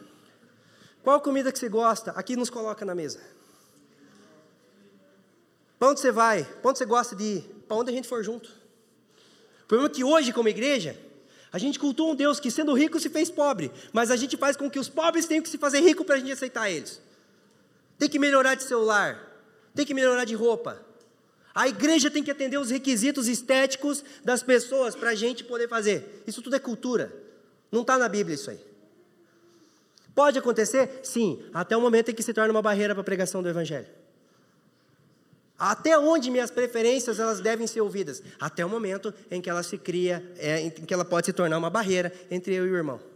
[1.02, 2.12] Qual comida que você gosta?
[2.12, 3.20] Aqui nos coloca na mesa.
[5.80, 6.44] Para onde você vai?
[6.44, 7.42] Para onde você gosta de ir?
[7.68, 8.52] Para onde a gente for junto.
[9.64, 10.96] O problema é que hoje, como igreja,
[11.52, 14.56] a gente cultua um Deus que, sendo rico, se fez pobre, mas a gente faz
[14.56, 17.02] com que os pobres tenham que se fazer rico para a gente aceitar eles.
[18.02, 19.16] Tem que melhorar de celular,
[19.76, 20.84] tem que melhorar de roupa.
[21.54, 26.24] A igreja tem que atender os requisitos estéticos das pessoas para a gente poder fazer.
[26.26, 27.14] Isso tudo é cultura.
[27.72, 28.60] Não está na Bíblia isso aí.
[30.16, 31.02] Pode acontecer?
[31.04, 33.86] Sim, até o momento em que se torna uma barreira para a pregação do Evangelho.
[35.56, 38.24] Até onde minhas preferências elas devem ser ouvidas?
[38.40, 41.60] Até o momento em que ela se cria, é, em que ela pode se tornar
[41.60, 43.11] uma barreira entre eu e o irmão.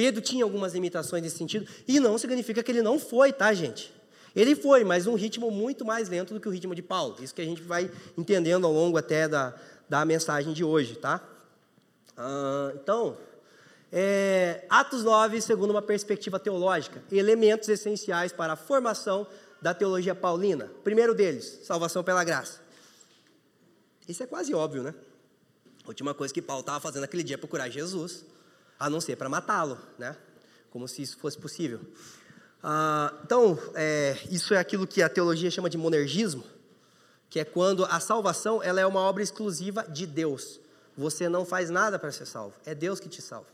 [0.00, 3.92] Pedro tinha algumas limitações nesse sentido, e não significa que ele não foi, tá, gente?
[4.34, 7.16] Ele foi, mas um ritmo muito mais lento do que o ritmo de Paulo.
[7.20, 9.54] Isso que a gente vai entendendo ao longo até da,
[9.90, 11.22] da mensagem de hoje, tá?
[12.16, 13.14] Ah, então,
[13.92, 19.26] é, Atos 9, segundo uma perspectiva teológica, elementos essenciais para a formação
[19.60, 20.70] da teologia paulina.
[20.82, 22.62] primeiro deles, salvação pela graça.
[24.08, 24.94] Isso é quase óbvio, né?
[25.84, 28.24] A última coisa que Paulo estava fazendo naquele dia é procurar Jesus,
[28.80, 30.16] a não ser para matá-lo, né?
[30.70, 31.80] Como se isso fosse possível.
[32.62, 36.42] Ah, então, é, isso é aquilo que a teologia chama de monergismo,
[37.28, 40.58] que é quando a salvação ela é uma obra exclusiva de Deus.
[40.96, 43.46] Você não faz nada para ser salvo, é Deus que te salva.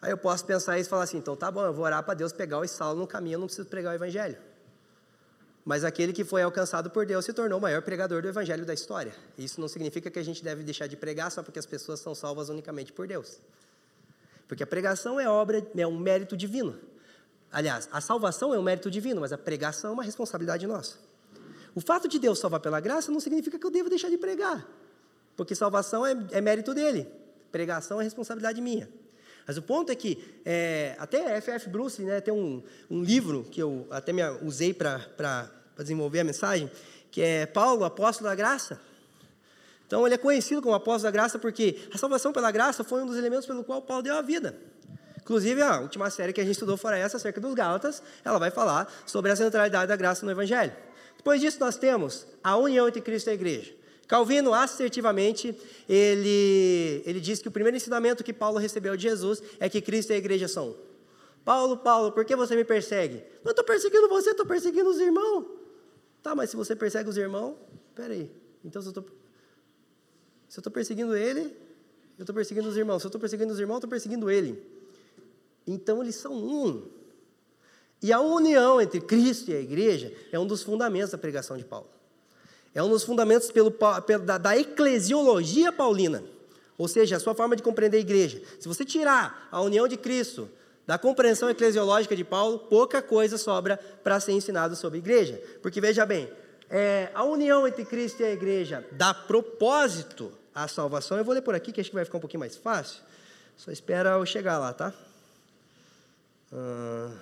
[0.00, 2.14] Aí eu posso pensar isso e falar assim, então tá bom, eu vou orar para
[2.14, 4.36] Deus pegar o salvo no caminho, eu não preciso pregar o evangelho.
[5.64, 8.74] Mas aquele que foi alcançado por Deus se tornou o maior pregador do evangelho da
[8.74, 9.14] história.
[9.38, 12.16] Isso não significa que a gente deve deixar de pregar só porque as pessoas são
[12.16, 13.38] salvas unicamente por Deus.
[14.52, 16.78] Porque a pregação é obra, é um mérito divino.
[17.50, 20.98] Aliás, a salvação é um mérito divino, mas a pregação é uma responsabilidade nossa.
[21.74, 24.68] O fato de Deus salvar pela graça não significa que eu devo deixar de pregar.
[25.38, 27.08] Porque salvação é, é mérito dele.
[27.50, 28.90] Pregação é responsabilidade minha.
[29.46, 31.70] Mas o ponto é que, é, até F.F.
[31.70, 36.70] Bruce né, tem um, um, livro que eu até me usei para desenvolver a mensagem,
[37.10, 38.78] que é Paulo, apóstolo da graça.
[39.92, 43.06] Então, ele é conhecido como apóstolo da graça porque a salvação pela graça foi um
[43.06, 44.58] dos elementos pelo qual Paulo deu a vida.
[45.20, 48.50] Inclusive, a última série que a gente estudou fora essa, acerca dos Gálatas, ela vai
[48.50, 50.72] falar sobre a centralidade da graça no Evangelho.
[51.18, 53.74] Depois disso, nós temos a união entre Cristo e a igreja.
[54.08, 55.54] Calvino, assertivamente,
[55.86, 60.12] ele, ele diz que o primeiro ensinamento que Paulo recebeu de Jesus é que Cristo
[60.12, 60.74] e a igreja são um.
[61.44, 63.22] Paulo, Paulo, por que você me persegue?
[63.44, 65.44] Não estou perseguindo você, estou perseguindo os irmãos.
[66.22, 67.56] Tá, mas se você persegue os irmãos,
[67.94, 68.30] peraí.
[68.64, 69.21] Então, se eu estou
[70.52, 71.44] se eu estou perseguindo ele,
[72.18, 72.98] eu estou perseguindo os irmãos.
[72.98, 74.62] Se eu estou perseguindo os irmãos, eu estou perseguindo ele.
[75.66, 76.90] Então, eles são um.
[78.02, 81.64] E a união entre Cristo e a igreja é um dos fundamentos da pregação de
[81.64, 81.88] Paulo.
[82.74, 86.22] É um dos fundamentos pelo, pelo, da, da eclesiologia paulina.
[86.76, 88.42] Ou seja, a sua forma de compreender a igreja.
[88.60, 90.50] Se você tirar a união de Cristo
[90.86, 95.42] da compreensão eclesiológica de Paulo, pouca coisa sobra para ser ensinado sobre a igreja.
[95.62, 96.30] Porque veja bem,
[96.68, 101.16] é, a união entre Cristo e a igreja dá propósito à salvação.
[101.18, 103.00] Eu vou ler por aqui, que acho que vai ficar um pouquinho mais fácil.
[103.56, 104.92] Só espera eu chegar lá, tá?
[106.52, 107.12] Ah.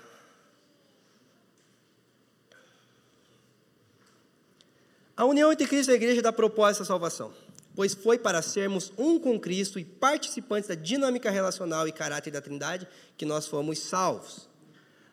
[5.16, 7.32] A união entre Cristo e a igreja dá propósito à salvação
[7.74, 12.40] pois foi para sermos um com Cristo e participantes da dinâmica relacional e caráter da
[12.40, 14.48] Trindade que nós fomos salvos.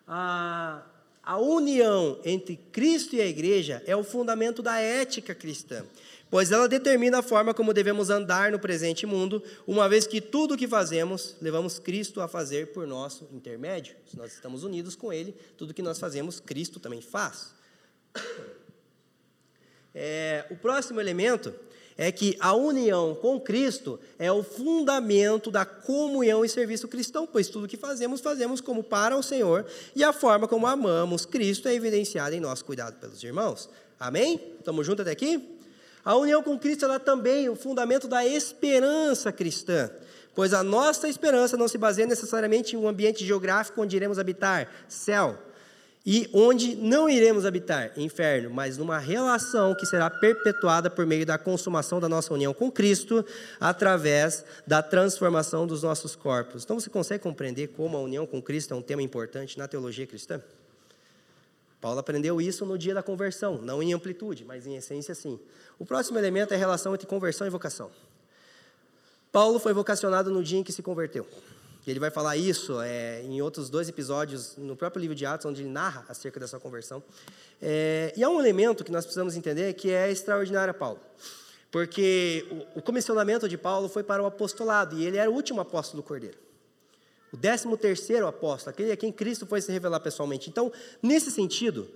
[0.08, 0.82] A,
[1.28, 5.86] a união entre Cristo e a igreja é o fundamento da ética cristã,
[6.30, 10.54] pois ela determina a forma como devemos andar no presente mundo, uma vez que tudo
[10.54, 13.94] o que fazemos, levamos Cristo a fazer por nosso intermédio.
[14.10, 17.54] Se nós estamos unidos com Ele, tudo que nós fazemos, Cristo também faz.
[19.94, 21.54] É, o próximo elemento
[21.98, 27.48] é que a união com Cristo é o fundamento da comunhão e serviço cristão, pois
[27.48, 31.74] tudo que fazemos, fazemos como para o Senhor, e a forma como amamos Cristo é
[31.74, 33.70] evidenciada em nosso cuidado pelos irmãos.
[34.00, 34.40] Amém?
[34.60, 35.58] Estamos juntos até aqui?
[36.06, 39.90] A união com Cristo é também o fundamento da esperança cristã,
[40.36, 44.72] pois a nossa esperança não se baseia necessariamente em um ambiente geográfico onde iremos habitar,
[44.88, 45.38] céu,
[46.10, 51.38] e onde não iremos habitar, inferno, mas numa relação que será perpetuada por meio da
[51.38, 53.26] consumação da nossa união com Cristo,
[53.60, 56.64] através da transformação dos nossos corpos.
[56.64, 60.08] Então você consegue compreender como a união com Cristo é um tema importante na teologia
[60.08, 60.42] cristã?
[61.82, 65.38] Paulo aprendeu isso no dia da conversão, não em amplitude, mas em essência sim.
[65.78, 67.92] O próximo elemento é a relação entre conversão e vocação.
[69.30, 71.28] Paulo foi vocacionado no dia em que se converteu.
[71.90, 75.62] Ele vai falar isso é, em outros dois episódios no próprio livro de Atos, onde
[75.62, 77.02] ele narra acerca dessa conversão.
[77.62, 81.00] É, e há um elemento que nós precisamos entender que é extraordinário a Paulo.
[81.72, 82.46] Porque
[82.76, 86.04] o, o comissionamento de Paulo foi para o apostolado, e ele era o último apóstolo
[86.04, 86.38] do Cordeiro.
[87.32, 90.50] O décimo terceiro apóstolo, aquele a quem Cristo foi se revelar pessoalmente.
[90.50, 90.72] Então,
[91.02, 91.90] nesse sentido,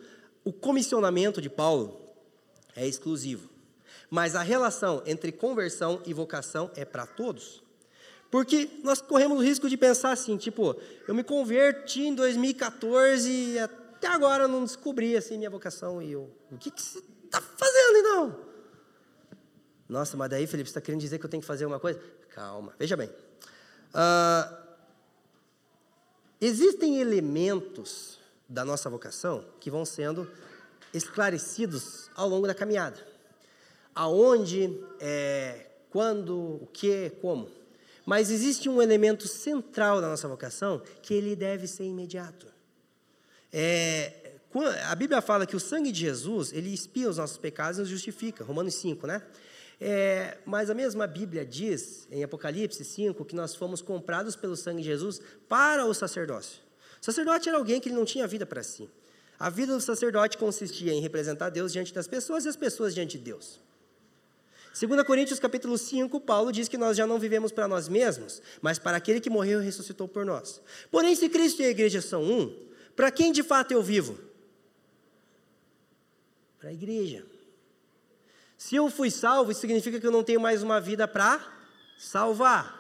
[0.44, 2.00] o comissionamento de Paulo
[2.76, 3.50] é exclusivo.
[4.10, 7.64] Mas a relação entre conversão e vocação é para todos.
[8.32, 13.60] Porque nós corremos o risco de pensar assim, tipo, eu me converti em 2014 e
[13.60, 17.42] até agora eu não descobri assim minha vocação e eu, o que, que você está
[17.42, 18.40] fazendo então?
[19.90, 22.02] Nossa, mas daí, Felipe, você está querendo dizer que eu tenho que fazer uma coisa?
[22.30, 23.10] Calma, veja bem.
[23.10, 24.56] Uh,
[26.40, 28.18] existem elementos
[28.48, 30.32] da nossa vocação que vão sendo
[30.94, 33.06] esclarecidos ao longo da caminhada.
[33.94, 37.61] Aonde, é, quando, o que, como.
[38.12, 42.46] Mas existe um elemento central da nossa vocação que ele deve ser imediato.
[43.54, 44.34] É,
[44.90, 47.90] a Bíblia fala que o sangue de Jesus, ele expia os nossos pecados e nos
[47.90, 49.22] justifica, Romanos 5, né?
[49.80, 54.82] É, mas a mesma Bíblia diz, em Apocalipse 5, que nós fomos comprados pelo sangue
[54.82, 56.60] de Jesus para o sacerdócio.
[57.02, 58.90] O sacerdote era alguém que ele não tinha vida para si.
[59.40, 63.18] A vida do sacerdote consistia em representar Deus diante das pessoas e as pessoas diante
[63.18, 63.62] de Deus.
[64.74, 68.80] 2 Coríntios capítulo 5, Paulo diz que nós já não vivemos para nós mesmos, mas
[68.80, 70.62] para aquele que morreu e ressuscitou por nós.
[70.90, 72.56] Porém, se Cristo e a igreja são um,
[72.96, 74.18] para quem de fato eu vivo?
[76.58, 77.26] Para a igreja.
[78.58, 81.42] Se eu fui salvo, isso significa que eu não tenho mais uma vida para
[81.98, 82.80] salvar.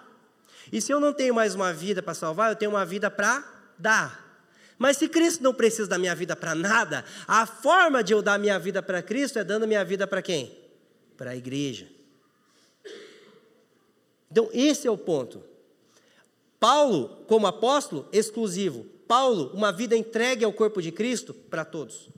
[0.71, 3.43] E se eu não tenho mais uma vida para salvar, eu tenho uma vida para
[3.77, 4.45] dar.
[4.77, 8.39] Mas se Cristo não precisa da minha vida para nada, a forma de eu dar
[8.39, 10.60] minha vida para Cristo é dando minha vida para quem?
[11.21, 11.87] Para a igreja.
[14.31, 15.43] Então, esse é o ponto.
[16.59, 18.85] Paulo, como apóstolo, exclusivo.
[19.07, 22.09] Paulo, uma vida entregue ao corpo de Cristo para todos.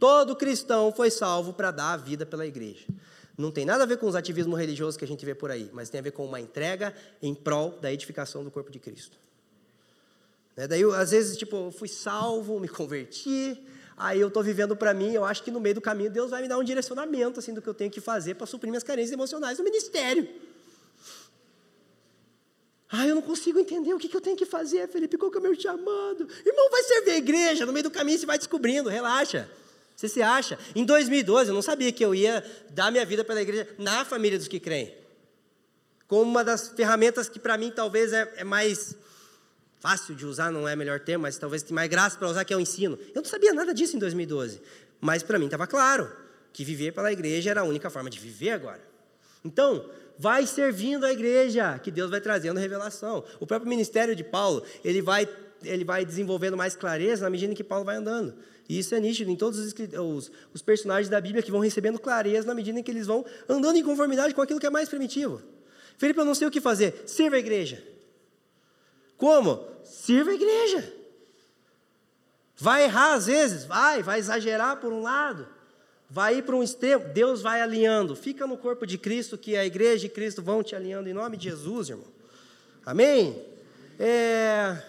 [0.00, 2.88] Todo cristão foi salvo para dar a vida pela igreja.
[3.38, 5.70] Não tem nada a ver com os ativismos religiosos que a gente vê por aí,
[5.72, 6.92] mas tem a ver com uma entrega
[7.22, 9.16] em prol da edificação do corpo de Cristo.
[10.56, 10.66] Né?
[10.66, 13.64] Daí, às vezes, tipo, fui salvo, me converti,
[13.96, 16.42] aí eu estou vivendo para mim, eu acho que no meio do caminho Deus vai
[16.42, 19.12] me dar um direcionamento assim do que eu tenho que fazer para suprir minhas carências
[19.12, 20.28] emocionais no ministério.
[22.88, 25.36] Ah, eu não consigo entender o que, que eu tenho que fazer, Felipe, qual que
[25.38, 26.28] é o meu chamado?
[26.44, 29.48] Irmão, vai servir a igreja, no meio do caminho você vai descobrindo, relaxa.
[29.96, 30.58] Você se acha?
[30.74, 34.38] Em 2012, eu não sabia que eu ia dar minha vida pela igreja na família
[34.38, 34.94] dos que creem.
[36.06, 38.94] Como uma das ferramentas que para mim talvez é, é, mais
[39.86, 42.52] fácil de usar, não é melhor termo, mas talvez tem mais graça para usar, que
[42.52, 42.98] é o ensino.
[43.14, 44.60] Eu não sabia nada disso em 2012.
[45.00, 46.10] Mas para mim estava claro
[46.52, 48.80] que viver pela igreja era a única forma de viver agora.
[49.44, 53.22] Então, vai servindo a igreja, que Deus vai trazendo revelação.
[53.38, 55.28] O próprio ministério de Paulo, ele vai,
[55.62, 58.34] ele vai desenvolvendo mais clareza na medida em que Paulo vai andando.
[58.68, 62.00] E isso é nítido em todos os, os, os, personagens da Bíblia que vão recebendo
[62.00, 64.88] clareza na medida em que eles vão andando em conformidade com aquilo que é mais
[64.88, 65.40] primitivo.
[65.96, 67.04] Felipe, eu não sei o que fazer.
[67.06, 67.94] Sirva a igreja.
[69.16, 69.66] Como?
[69.84, 70.92] Sirva a igreja.
[72.56, 73.64] Vai errar às vezes?
[73.64, 75.46] Vai, vai exagerar por um lado.
[76.08, 78.14] Vai ir para um extremo, Deus vai alinhando.
[78.14, 81.36] Fica no corpo de Cristo, que a igreja e Cristo vão te alinhando em nome
[81.36, 82.06] de Jesus, irmão.
[82.84, 83.44] Amém?
[83.98, 84.80] É...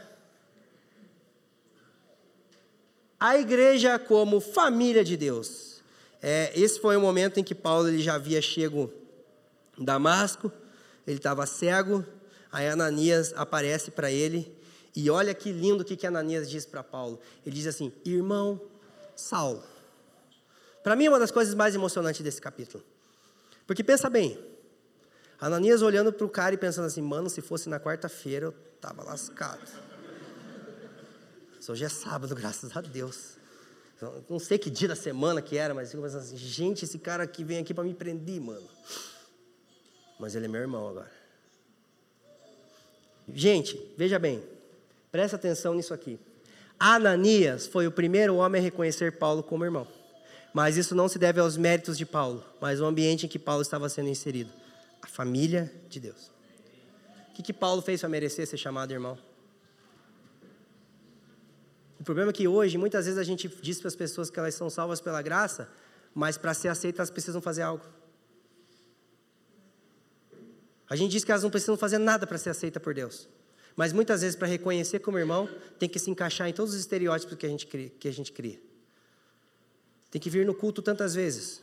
[3.20, 5.82] A igreja como família de Deus.
[6.22, 8.94] É, esse foi o momento em que Paulo ele já havia chego
[9.78, 10.52] em Damasco,
[11.06, 12.06] ele estava cego,
[12.58, 14.52] aí Ananias aparece para ele,
[14.96, 17.20] e olha que lindo o que, que Ananias diz para Paulo.
[17.46, 18.60] Ele diz assim: Irmão
[19.16, 19.64] Saulo.
[20.84, 22.84] Para mim é uma das coisas mais emocionantes desse capítulo.
[23.68, 24.40] Porque pensa bem,
[25.40, 29.04] Ananias olhando para o cara e pensando assim, mano, se fosse na quarta-feira eu estava
[29.04, 29.62] lascado.
[31.70, 33.38] Hoje é sábado, graças a Deus.
[34.28, 37.24] Não sei que dia da semana que era, mas fico pensando assim, gente, esse cara
[37.24, 38.68] aqui vem aqui para me prender, mano.
[40.20, 41.27] Mas ele é meu irmão agora.
[43.34, 44.44] Gente, veja bem,
[45.12, 46.20] presta atenção nisso aqui.
[46.80, 49.88] Ananias foi o primeiro homem a reconhecer Paulo como irmão.
[50.54, 53.62] Mas isso não se deve aos méritos de Paulo, mas ao ambiente em que Paulo
[53.62, 54.52] estava sendo inserido
[55.02, 56.32] a família de Deus.
[57.30, 59.18] O que, que Paulo fez para merecer ser chamado irmão?
[62.00, 64.56] O problema é que hoje, muitas vezes, a gente diz para as pessoas que elas
[64.56, 65.70] são salvas pela graça,
[66.14, 67.84] mas para ser aceitas elas precisam fazer algo.
[70.90, 73.28] A gente diz que elas não precisam fazer nada para ser aceita por Deus.
[73.76, 75.48] Mas muitas vezes, para reconhecer como irmão,
[75.78, 77.92] tem que se encaixar em todos os estereótipos que a gente cria.
[78.00, 78.60] Que a gente cria.
[80.10, 81.62] Tem que vir no culto tantas vezes.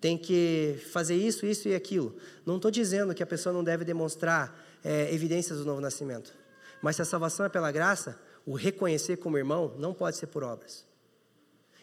[0.00, 2.16] Tem que fazer isso, isso e aquilo.
[2.46, 6.32] Não estou dizendo que a pessoa não deve demonstrar é, evidências do novo nascimento.
[6.80, 10.42] Mas se a salvação é pela graça, o reconhecer como irmão não pode ser por
[10.42, 10.86] obras.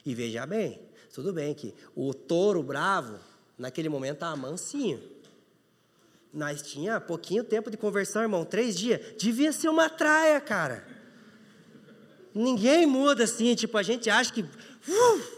[0.05, 0.81] E veja bem,
[1.13, 3.19] tudo bem que o touro bravo,
[3.57, 5.16] naquele momento, estava mansinho.
[6.37, 9.01] Nós tinha pouquinho tempo de conversão, irmão, três dias.
[9.17, 10.85] Devia ser uma traia, cara.
[12.33, 14.45] Ninguém muda assim, tipo, a gente acha que
[14.87, 15.37] Uh!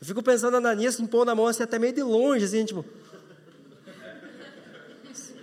[0.00, 2.84] Eu fico pensando na Ananias impondo a mão assim até meio de longe, assim, tipo.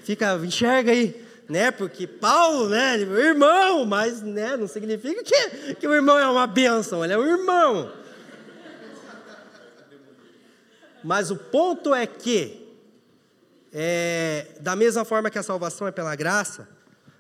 [0.02, 1.72] Fica, enxerga aí, né?
[1.72, 2.96] Porque Paulo, né?
[2.98, 7.26] Irmão, mas né, não significa que, que o irmão é uma bênção, ele é um
[7.26, 7.92] irmão.
[11.04, 12.65] Mas o ponto é que,
[13.78, 16.66] é, da mesma forma que a salvação é pela graça,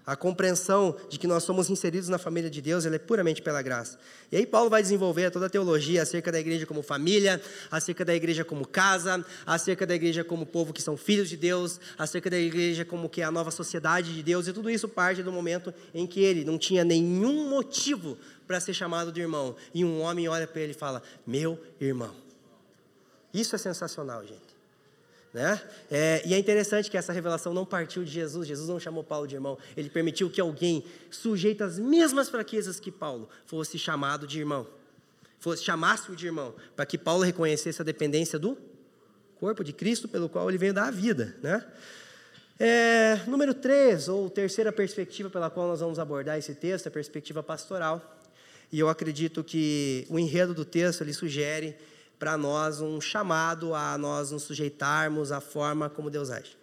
[0.05, 3.61] a compreensão de que nós somos inseridos na família de Deus, ela é puramente pela
[3.61, 3.99] graça.
[4.31, 8.15] E aí Paulo vai desenvolver toda a teologia acerca da igreja como família, acerca da
[8.15, 12.39] igreja como casa, acerca da igreja como povo que são filhos de Deus, acerca da
[12.39, 15.73] igreja como que é a nova sociedade de Deus, e tudo isso parte do momento
[15.93, 19.57] em que ele não tinha nenhum motivo para ser chamado de irmão.
[19.73, 22.15] E um homem olha para ele e fala: "Meu irmão".
[23.33, 24.44] Isso é sensacional, gente.
[25.35, 25.61] Né?
[25.91, 29.27] É, e é interessante que essa revelação não partiu de Jesus, Jesus não chamou Paulo
[29.27, 34.39] de irmão, ele permitiu que alguém sujeito às mesmas fraquezas que Paulo fosse chamado de
[34.39, 34.65] irmão,
[35.37, 38.57] fosse chamasse-o de irmão, para que Paulo reconhecesse a dependência do
[39.37, 41.35] corpo de Cristo pelo qual ele veio dar a vida.
[41.43, 41.65] Né?
[42.57, 46.91] É, número 3, ou terceira perspectiva pela qual nós vamos abordar esse texto, é a
[46.93, 48.21] perspectiva pastoral.
[48.71, 51.75] E eu acredito que o enredo do texto ele sugere
[52.17, 56.57] para nós um chamado a nós nos sujeitarmos à forma como Deus age.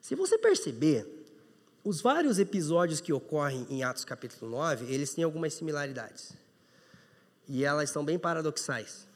[0.00, 1.06] Se você perceber,
[1.84, 6.32] os vários episódios que ocorrem em Atos capítulo 9, eles têm algumas similaridades.
[7.48, 9.06] E elas são bem paradoxais.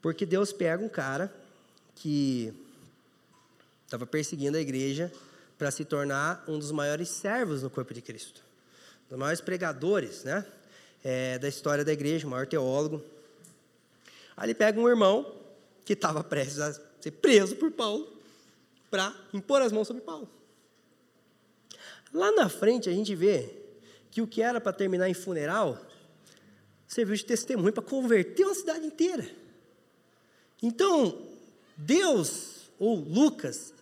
[0.00, 1.32] Porque Deus pega um cara
[1.94, 2.52] que
[3.84, 5.12] estava perseguindo a igreja
[5.58, 8.42] para se tornar um dos maiores servos no corpo de Cristo.
[9.06, 10.44] Um dos maiores pregadores né,
[11.04, 13.04] é, da história da igreja, o maior teólogo.
[14.42, 15.24] Aí ele pega um irmão
[15.84, 18.12] que estava prestes a ser preso por Paulo
[18.90, 20.28] para impor as mãos sobre Paulo.
[22.12, 23.54] Lá na frente a gente vê
[24.10, 25.80] que o que era para terminar em funeral
[26.88, 29.30] serviu de testemunho para converter uma cidade inteira.
[30.60, 31.24] Então,
[31.76, 33.72] Deus, ou Lucas,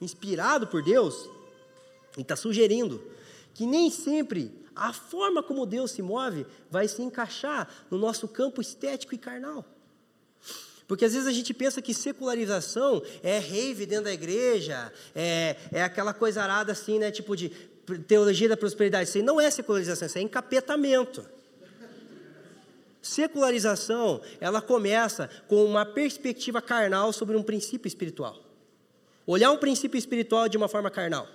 [0.00, 1.28] inspirado por Deus,
[2.16, 3.04] está sugerindo
[3.52, 8.62] que nem sempre a forma como Deus se move vai se encaixar no nosso campo
[8.62, 9.75] estético e carnal.
[10.86, 15.82] Porque às vezes a gente pensa que secularização é rave dentro da igreja, é, é
[15.82, 17.10] aquela coisa arada assim, né?
[17.10, 17.48] Tipo de
[18.06, 19.08] teologia da prosperidade.
[19.08, 21.24] Isso não é secularização, isso é encapetamento.
[23.02, 28.42] Secularização, ela começa com uma perspectiva carnal sobre um princípio espiritual.
[29.26, 31.28] Olhar um princípio espiritual de uma forma carnal.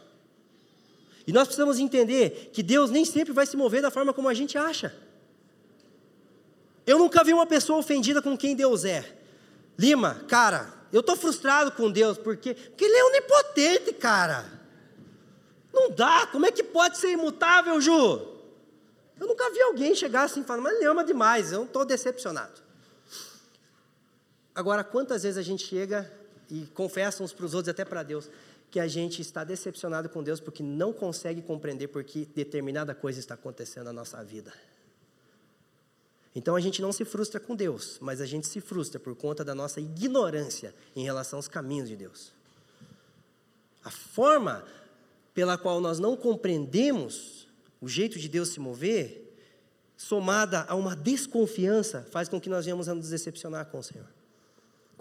[1.26, 4.34] E nós precisamos entender que Deus nem sempre vai se mover da forma como a
[4.34, 4.94] gente acha.
[6.86, 9.21] Eu nunca vi uma pessoa ofendida com quem Deus é.
[9.78, 14.46] Lima, cara, eu estou frustrado com Deus, porque, porque Ele é onipotente, cara.
[15.74, 18.32] Não dá, como é que pode ser imutável, Ju?
[19.20, 22.60] Eu nunca vi alguém chegar assim e falar, mas ele ama demais, eu estou decepcionado.
[24.54, 26.12] Agora, quantas vezes a gente chega
[26.50, 28.30] e confessa uns para os outros, até para Deus,
[28.70, 33.20] que a gente está decepcionado com Deus porque não consegue compreender por que determinada coisa
[33.20, 34.52] está acontecendo na nossa vida.
[36.34, 39.44] Então a gente não se frustra com Deus, mas a gente se frustra por conta
[39.44, 42.32] da nossa ignorância em relação aos caminhos de Deus.
[43.84, 44.64] A forma
[45.34, 47.48] pela qual nós não compreendemos
[47.82, 49.36] o jeito de Deus se mover,
[49.98, 54.08] somada a uma desconfiança, faz com que nós venhamos a nos decepcionar com o Senhor.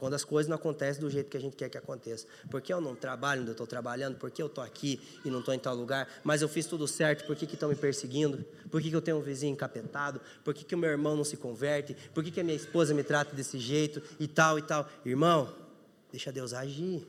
[0.01, 2.27] Quando as coisas não acontecem do jeito que a gente quer que aconteça.
[2.51, 5.53] Porque eu não trabalho onde eu estou trabalhando, porque eu estou aqui e não estou
[5.53, 8.43] em tal lugar, mas eu fiz tudo certo, por que estão me perseguindo?
[8.71, 10.19] Por que, que eu tenho um vizinho encapetado?
[10.43, 11.95] Por que, que o meu irmão não se converte?
[12.15, 14.01] Por que, que a minha esposa me trata desse jeito?
[14.19, 14.89] E tal e tal.
[15.05, 15.55] Irmão,
[16.11, 17.07] deixa Deus agir.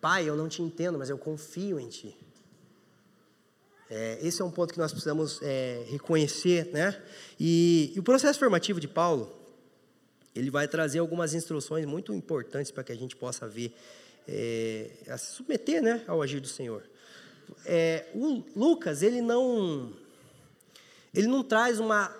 [0.00, 2.16] Pai, eu não te entendo, mas eu confio em ti.
[3.90, 6.98] É, esse é um ponto que nós precisamos é, reconhecer, né?
[7.38, 9.41] E, e o processo formativo de Paulo,
[10.34, 13.74] ele vai trazer algumas instruções muito importantes para que a gente possa ver,
[14.26, 16.82] é, a se submeter né, ao agir do Senhor.
[17.66, 19.92] É, o Lucas, ele não,
[21.14, 22.14] ele não traz uma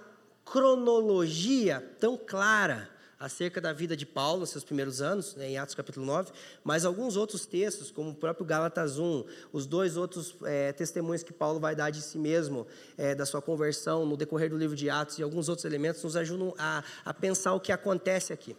[0.44, 2.91] cronologia tão clara
[3.22, 6.32] acerca da vida de Paulo nos seus primeiros anos, né, em Atos capítulo 9,
[6.64, 11.32] mas alguns outros textos, como o próprio Gálatas 1, os dois outros é, testemunhos que
[11.32, 12.66] Paulo vai dar de si mesmo,
[12.98, 16.16] é, da sua conversão no decorrer do livro de Atos e alguns outros elementos, nos
[16.16, 18.56] ajudam a, a pensar o que acontece aqui.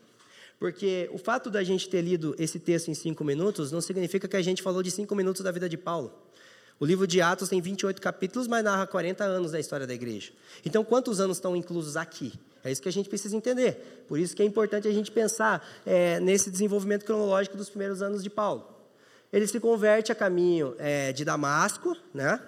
[0.58, 4.38] Porque o fato da gente ter lido esse texto em cinco minutos não significa que
[4.38, 6.14] a gente falou de cinco minutos da vida de Paulo.
[6.80, 10.32] O livro de Atos tem 28 capítulos, mas narra 40 anos da história da igreja.
[10.66, 12.32] Então, quantos anos estão inclusos aqui?
[12.64, 14.06] É isso que a gente precisa entender.
[14.08, 18.24] Por isso que é importante a gente pensar é, nesse desenvolvimento cronológico dos primeiros anos
[18.24, 18.68] de Paulo.
[19.32, 22.40] Ele se converte a caminho é, de Damasco, né?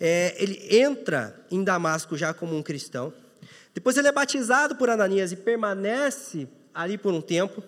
[0.00, 3.12] É, ele entra em Damasco já como um cristão.
[3.72, 7.62] Depois ele é batizado por Ananias e permanece ali por um tempo.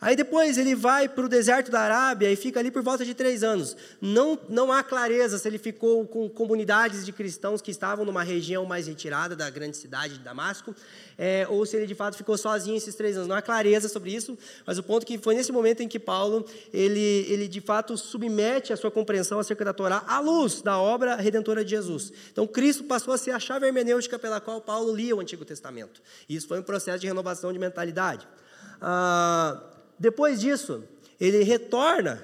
[0.00, 3.14] Aí depois ele vai para o deserto da Arábia e fica ali por volta de
[3.14, 3.76] três anos.
[4.00, 8.64] Não, não há clareza se ele ficou com comunidades de cristãos que estavam numa região
[8.64, 10.74] mais retirada da grande cidade de Damasco,
[11.16, 13.28] é, ou se ele de fato ficou sozinho esses três anos.
[13.28, 15.98] Não há clareza sobre isso, mas o ponto é que foi nesse momento em que
[15.98, 20.78] Paulo, ele, ele de fato submete a sua compreensão acerca da Torá à luz da
[20.78, 22.12] obra redentora de Jesus.
[22.30, 26.00] Então Cristo passou a ser a chave hermenêutica pela qual Paulo lia o Antigo Testamento.
[26.28, 28.28] Isso foi um processo de renovação de mentalidade.
[28.80, 29.60] Ah,
[29.98, 30.84] depois disso,
[31.20, 32.22] ele retorna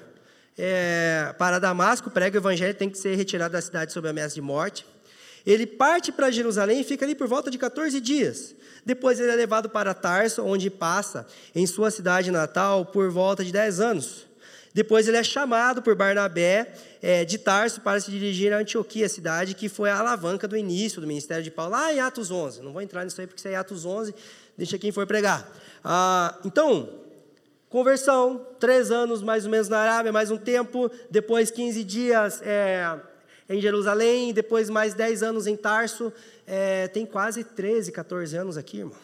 [0.57, 4.41] é, para Damasco, prega o evangelho, tem que ser retirado da cidade sob ameaça de
[4.41, 4.85] morte.
[5.45, 8.55] Ele parte para Jerusalém e fica ali por volta de 14 dias.
[8.85, 13.51] Depois ele é levado para Tarso, onde passa em sua cidade natal por volta de
[13.51, 14.25] 10 anos.
[14.73, 19.53] Depois ele é chamado por Barnabé é, de Tarso para se dirigir a Antioquia, cidade
[19.53, 22.61] que foi a alavanca do início do ministério de Paulo, lá em Atos 11.
[22.61, 24.13] Não vou entrar nisso aí porque isso é Atos 11,
[24.57, 25.49] deixa quem for pregar.
[25.83, 26.89] Ah, então,
[27.75, 32.97] Conversão, três anos mais ou menos na Arábia, mais um tempo, depois 15 dias é,
[33.49, 36.13] em Jerusalém, depois mais 10 anos em Tarso,
[36.47, 38.95] é, tem quase 13, 14 anos aqui, irmão.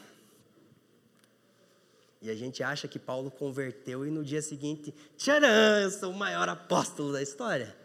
[2.22, 5.50] E a gente acha que Paulo converteu e no dia seguinte, tcharam,
[5.92, 7.76] sou o maior apóstolo da história.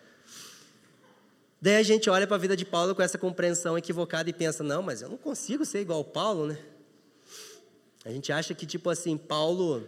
[1.61, 4.63] Daí a gente olha para a vida de Paulo com essa compreensão equivocada e pensa,
[4.63, 6.57] não, mas eu não consigo ser igual Paulo, né?
[8.05, 9.83] A gente acha que, tipo assim, Paulo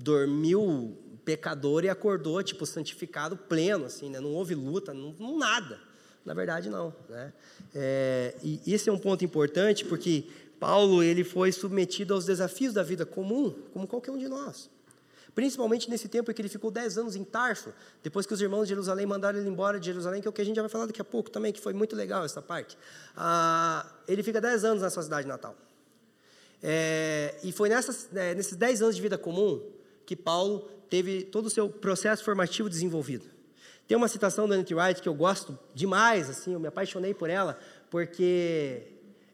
[0.00, 4.18] dormiu pecador e acordou, tipo, santificado pleno, assim, né?
[4.18, 5.78] Não houve luta, não, não nada.
[6.24, 7.32] Na verdade, não, né?
[7.74, 10.24] É, e esse é um ponto importante, porque
[10.58, 14.68] Paulo, ele foi submetido aos desafios da vida comum, como qualquer um de nós.
[15.34, 17.72] Principalmente nesse tempo em que ele ficou 10 anos em Tarso,
[18.02, 20.42] depois que os irmãos de Jerusalém mandaram ele embora de Jerusalém, que é o que
[20.42, 22.76] a gente já vai falar daqui a pouco também, que foi muito legal essa parte.
[23.16, 25.56] Ah, ele fica 10 anos na sua cidade natal.
[26.62, 29.62] É, e foi nessas, é, nesses 10 anos de vida comum
[30.10, 33.26] que Paulo teve todo o seu processo formativo desenvolvido.
[33.86, 37.30] Tem uma citação do Anthony Wright que eu gosto demais, assim, eu me apaixonei por
[37.30, 37.56] ela,
[37.88, 38.88] porque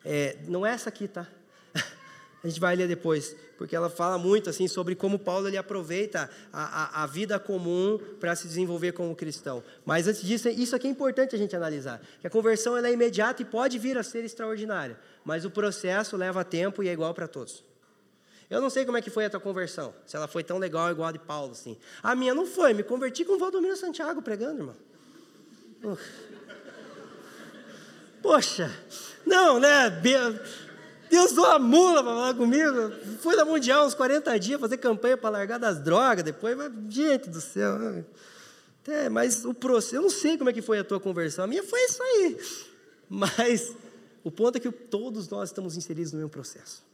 [0.05, 1.27] é, não é essa aqui, tá?
[2.45, 6.29] A gente vai ler depois, porque ela fala muito assim sobre como Paulo ele aproveita
[6.53, 9.65] a, a, a vida comum para se desenvolver como cristão.
[9.83, 12.03] Mas antes disso, isso aqui é importante a gente analisar.
[12.21, 16.19] Que a conversão ela é imediata e pode vir a ser extraordinária, mas o processo
[16.19, 17.65] leva tempo e é igual para todos.
[18.49, 20.89] Eu não sei como é que foi a tua conversão, se ela foi tão legal
[20.91, 21.77] igual a de Paulo, assim.
[22.03, 25.97] A minha não foi, me converti com o Valdomiro Santiago pregando, irmão.
[28.23, 28.71] Poxa,
[29.25, 29.91] não, né?
[29.91, 32.93] Deus deu uma mula para falar comigo.
[33.21, 37.29] Fui da Mundial uns 40 dias fazer campanha para largar das drogas depois, mas, gente
[37.29, 38.05] do céu.
[38.87, 41.49] É, mas o processo, eu não sei como é que foi a tua conversão, a
[41.49, 42.39] minha foi isso aí.
[43.09, 43.73] Mas
[44.23, 46.87] o ponto é que todos nós estamos inseridos no mesmo processo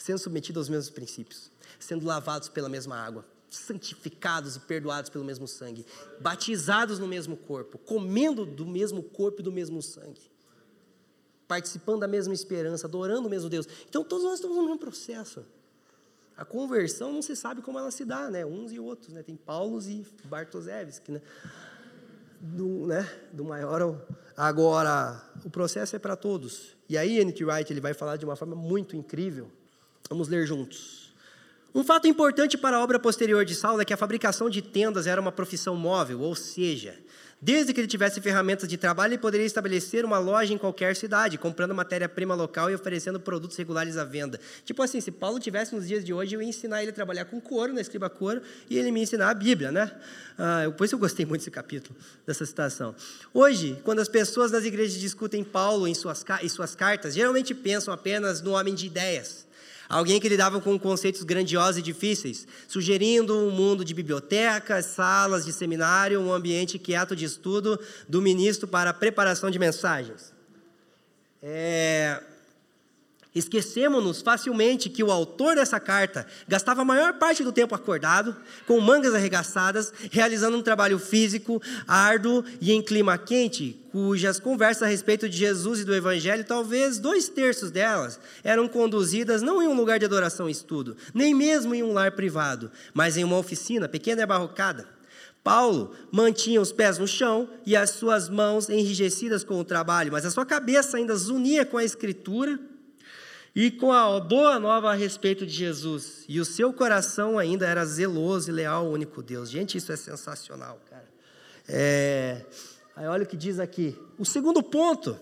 [0.00, 5.46] sendo submetidos aos mesmos princípios, sendo lavados pela mesma água, santificados e perdoados pelo mesmo
[5.46, 5.84] sangue,
[6.18, 10.22] batizados no mesmo corpo, comendo do mesmo corpo e do mesmo sangue,
[11.46, 13.68] participando da mesma esperança, adorando o mesmo Deus.
[13.88, 15.44] Então todos nós estamos no mesmo processo.
[16.34, 18.46] A conversão não se sabe como ela se dá, né?
[18.46, 19.22] Uns e outros, né?
[19.22, 21.20] Tem Paulos e Bartoszewski, né?
[22.40, 23.06] Do, né?
[23.30, 24.08] do maior ao...
[24.34, 26.74] Agora, o processo é para todos.
[26.88, 27.44] E aí, N.T.
[27.44, 29.52] Wright ele vai falar de uma forma muito incrível
[30.10, 31.12] Vamos ler juntos.
[31.72, 35.06] Um fato importante para a obra posterior de Saulo é que a fabricação de tendas
[35.06, 36.98] era uma profissão móvel, ou seja,
[37.40, 41.38] desde que ele tivesse ferramentas de trabalho, ele poderia estabelecer uma loja em qualquer cidade,
[41.38, 44.40] comprando matéria-prima local e oferecendo produtos regulares à venda.
[44.64, 47.26] Tipo assim, se Paulo tivesse nos dias de hoje, eu ia ensinar ele a trabalhar
[47.26, 49.92] com couro, na escriba couro, e ele me ensinar a Bíblia, né?
[50.36, 51.96] Ah, por isso eu gostei muito desse capítulo,
[52.26, 52.96] dessa citação.
[53.32, 57.94] Hoje, quando as pessoas nas igrejas discutem Paulo em suas, em suas cartas, geralmente pensam
[57.94, 59.48] apenas no homem de ideias
[59.90, 65.52] Alguém que lidava com conceitos grandiosos e difíceis, sugerindo um mundo de bibliotecas, salas de
[65.52, 67.76] seminário, um ambiente quieto de estudo
[68.08, 70.32] do ministro para a preparação de mensagens.
[71.42, 72.22] É,
[73.32, 78.34] Esquecemos-nos facilmente que o autor dessa carta gastava a maior parte do tempo acordado,
[78.66, 84.86] com mangas arregaçadas, realizando um trabalho físico árduo e em clima quente, cujas conversas a
[84.86, 89.76] respeito de Jesus e do Evangelho, talvez dois terços delas, eram conduzidas não em um
[89.76, 93.88] lugar de adoração e estudo, nem mesmo em um lar privado, mas em uma oficina
[93.88, 94.88] pequena e abarrocada.
[95.44, 100.26] Paulo mantinha os pés no chão e as suas mãos enrijecidas com o trabalho, mas
[100.26, 102.58] a sua cabeça ainda zunia com a escritura
[103.54, 106.24] e com a boa nova a respeito de Jesus.
[106.28, 109.50] E o seu coração ainda era zeloso e leal ao único Deus.
[109.50, 111.08] Gente, isso é sensacional, cara.
[111.68, 112.44] É...
[112.94, 113.96] Aí olha o que diz aqui.
[114.18, 115.18] O segundo ponto,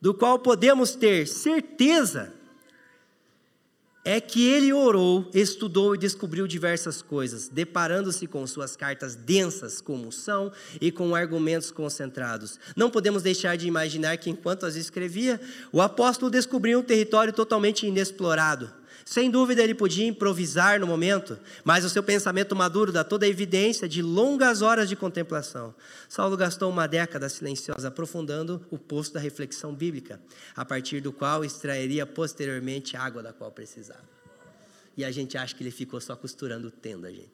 [0.00, 2.32] do qual podemos ter certeza
[4.08, 10.10] é que ele orou, estudou e descobriu diversas coisas, deparando-se com suas cartas densas como
[10.10, 10.50] são
[10.80, 12.58] e com argumentos concentrados.
[12.74, 15.38] Não podemos deixar de imaginar que enquanto as escrevia,
[15.70, 18.72] o apóstolo descobriu um território totalmente inexplorado.
[19.08, 23.28] Sem dúvida, ele podia improvisar no momento, mas o seu pensamento maduro dá toda a
[23.28, 25.74] evidência de longas horas de contemplação.
[26.10, 30.20] Saulo gastou uma década silenciosa, aprofundando o poço da reflexão bíblica,
[30.54, 34.04] a partir do qual extrairia posteriormente a água da qual precisava.
[34.94, 37.32] E a gente acha que ele ficou só costurando tenda, gente.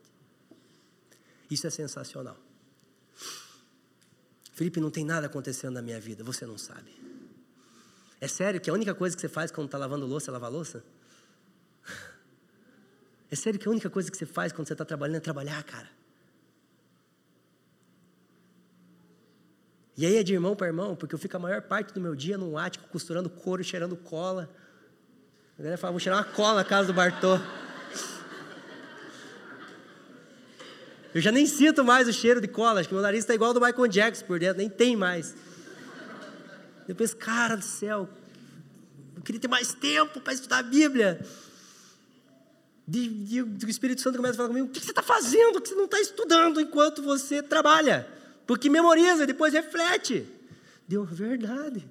[1.51, 2.37] Isso é sensacional.
[4.53, 6.95] Felipe, não tem nada acontecendo na minha vida, você não sabe.
[8.21, 10.53] É sério que a única coisa que você faz quando está lavando louça é lavar
[10.53, 10.85] louça?
[13.35, 15.61] É sério que a única coisa que você faz quando você está trabalhando é trabalhar,
[15.65, 15.89] cara.
[19.97, 22.15] E aí é de irmão para irmão, porque eu fico a maior parte do meu
[22.15, 24.49] dia num ático costurando couro cheirando cola.
[25.59, 27.41] A galera fala, vou cheirar uma cola na casa do Bartô.
[31.13, 33.49] Eu já nem sinto mais o cheiro de cola, acho que meu nariz está igual
[33.49, 35.35] ao do Michael Jackson por dentro, nem tem mais.
[36.87, 38.09] Eu penso, cara do céu,
[39.17, 41.21] eu queria ter mais tempo para estudar a Bíblia.
[42.87, 45.75] E, o Espírito Santo começa a falar comigo: o que você está fazendo que você
[45.75, 48.07] não está estudando enquanto você trabalha?
[48.47, 50.27] Porque memoriza, depois reflete.
[50.87, 51.89] Deu verdade.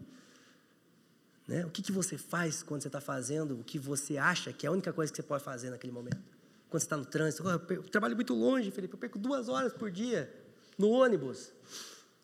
[1.47, 1.65] Né?
[1.65, 4.69] O que, que você faz quando você está fazendo o que você acha que é
[4.69, 6.21] a única coisa que você pode fazer naquele momento?
[6.69, 9.73] Quando você está no trânsito, oh, eu, trabalho muito longe, Felipe, eu perco duas horas
[9.73, 10.31] por dia
[10.77, 11.51] no ônibus.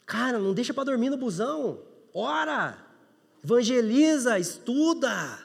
[0.06, 1.82] Cara, não deixa para dormir no busão.
[2.14, 2.78] Ora,
[3.44, 5.40] evangeliza, estuda,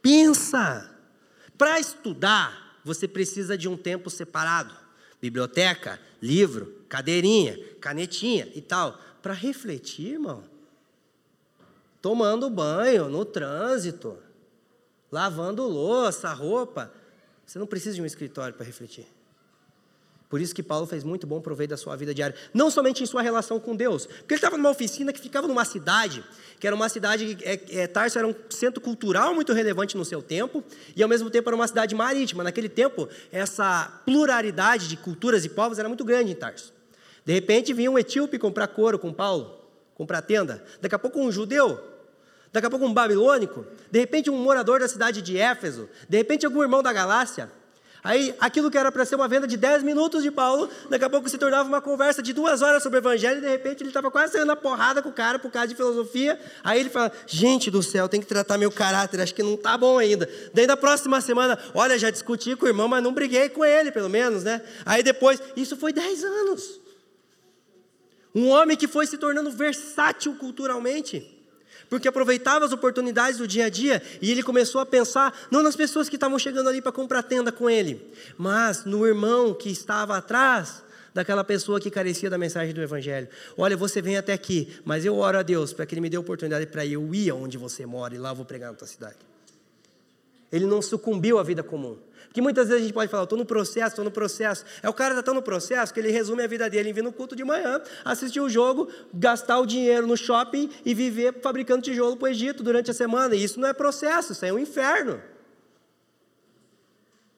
[0.00, 0.95] pensa.
[1.56, 4.74] Para estudar, você precisa de um tempo separado.
[5.20, 9.00] Biblioteca, livro, cadeirinha, canetinha e tal.
[9.22, 10.44] Para refletir, irmão.
[12.02, 14.16] Tomando banho, no trânsito,
[15.10, 16.92] lavando louça, roupa.
[17.44, 19.06] Você não precisa de um escritório para refletir.
[20.36, 23.06] Por isso que Paulo fez muito bom proveito da sua vida diária, não somente em
[23.06, 26.22] sua relação com Deus, porque ele estava numa oficina que ficava numa cidade,
[26.60, 30.20] que era uma cidade, é, é, Tarso era um centro cultural muito relevante no seu
[30.20, 30.62] tempo,
[30.94, 32.44] e ao mesmo tempo era uma cidade marítima.
[32.44, 36.70] Naquele tempo, essa pluralidade de culturas e povos era muito grande em Tarso.
[37.24, 39.58] De repente vinha um etíope comprar couro com Paulo,
[39.94, 40.62] comprar tenda.
[40.82, 41.82] Daqui a pouco um judeu,
[42.52, 46.44] daqui a pouco um babilônico, de repente um morador da cidade de Éfeso, de repente
[46.44, 47.50] algum irmão da Galácia.
[48.06, 51.10] Aí, aquilo que era para ser uma venda de 10 minutos de Paulo, daqui a
[51.10, 53.90] pouco se tornava uma conversa de duas horas sobre o evangelho, e de repente ele
[53.90, 56.38] estava quase saindo a porrada com o cara por causa de filosofia.
[56.62, 59.76] Aí ele fala: Gente do céu, tem que tratar meu caráter, acho que não está
[59.76, 60.30] bom ainda.
[60.54, 63.90] Daí na próxima semana, olha, já discuti com o irmão, mas não briguei com ele,
[63.90, 64.62] pelo menos, né?
[64.84, 66.80] Aí depois, isso foi 10 anos.
[68.32, 71.35] Um homem que foi se tornando versátil culturalmente
[71.88, 75.76] porque aproveitava as oportunidades do dia a dia e ele começou a pensar não nas
[75.76, 80.16] pessoas que estavam chegando ali para comprar tenda com ele, mas no irmão que estava
[80.16, 80.84] atrás
[81.16, 83.26] daquela pessoa que carecia da mensagem do Evangelho.
[83.56, 86.18] Olha, você vem até aqui, mas eu oro a Deus para que Ele me dê
[86.18, 88.86] a oportunidade para eu ir aonde você mora e lá eu vou pregar na tua
[88.86, 89.16] cidade.
[90.52, 91.96] Ele não sucumbiu à vida comum.
[92.36, 94.62] Que muitas vezes a gente pode falar, estou no processo, estou no processo.
[94.82, 97.02] É o cara que está no processo que ele resume a vida dele em vir
[97.02, 101.80] no culto de manhã, assistir o jogo, gastar o dinheiro no shopping e viver fabricando
[101.80, 103.34] tijolo para o Egito durante a semana.
[103.34, 105.18] E isso não é processo, isso é um inferno.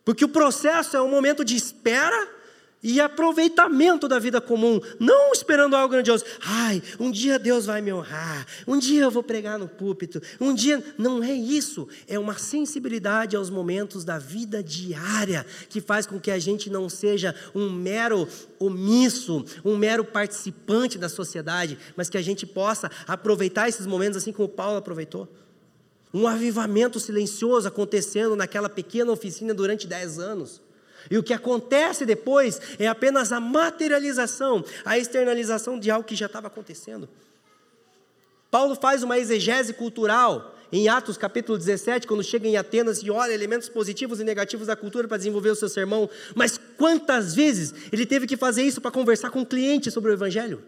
[0.05, 2.29] Porque o processo é um momento de espera
[2.83, 6.25] e aproveitamento da vida comum, não esperando algo grandioso.
[6.41, 10.55] Ai, um dia Deus vai me honrar, um dia eu vou pregar no púlpito, um
[10.55, 10.83] dia.
[10.97, 16.31] Não é isso, é uma sensibilidade aos momentos da vida diária que faz com que
[16.31, 22.23] a gente não seja um mero omisso, um mero participante da sociedade, mas que a
[22.23, 25.29] gente possa aproveitar esses momentos assim como Paulo aproveitou.
[26.13, 30.63] Um avivamento silencioso acontecendo naquela pequena oficina durante dez anos.
[31.11, 36.27] E o que acontece depois é apenas a materialização, a externalização de algo que já
[36.27, 37.09] estava acontecendo.
[38.51, 43.33] Paulo faz uma exegese cultural em Atos capítulo 17, quando chega em Atenas e olha
[43.33, 46.09] elementos positivos e negativos da cultura para desenvolver o seu sermão.
[46.35, 50.15] Mas quantas vezes ele teve que fazer isso para conversar com um cliente sobre o
[50.15, 50.63] evangelho?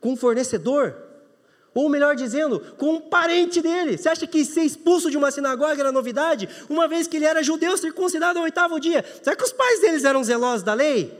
[0.00, 1.05] Com um fornecedor?
[1.76, 3.98] Ou melhor dizendo, com um parente dele.
[3.98, 6.48] Você acha que ser expulso de uma sinagoga era novidade?
[6.70, 9.04] Uma vez que ele era judeu circuncidado ao oitavo dia.
[9.22, 11.12] Será que os pais deles eram zelosos da lei?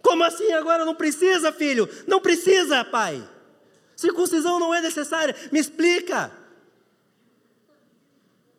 [0.00, 1.88] Como assim agora não precisa, filho?
[2.06, 3.28] Não precisa, pai.
[3.96, 5.34] Circuncisão não é necessária.
[5.50, 6.30] Me explica.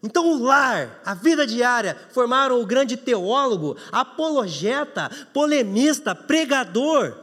[0.04, 7.16] Então, o lar, a vida diária, formaram o grande teólogo, apologeta, polemista, pregador,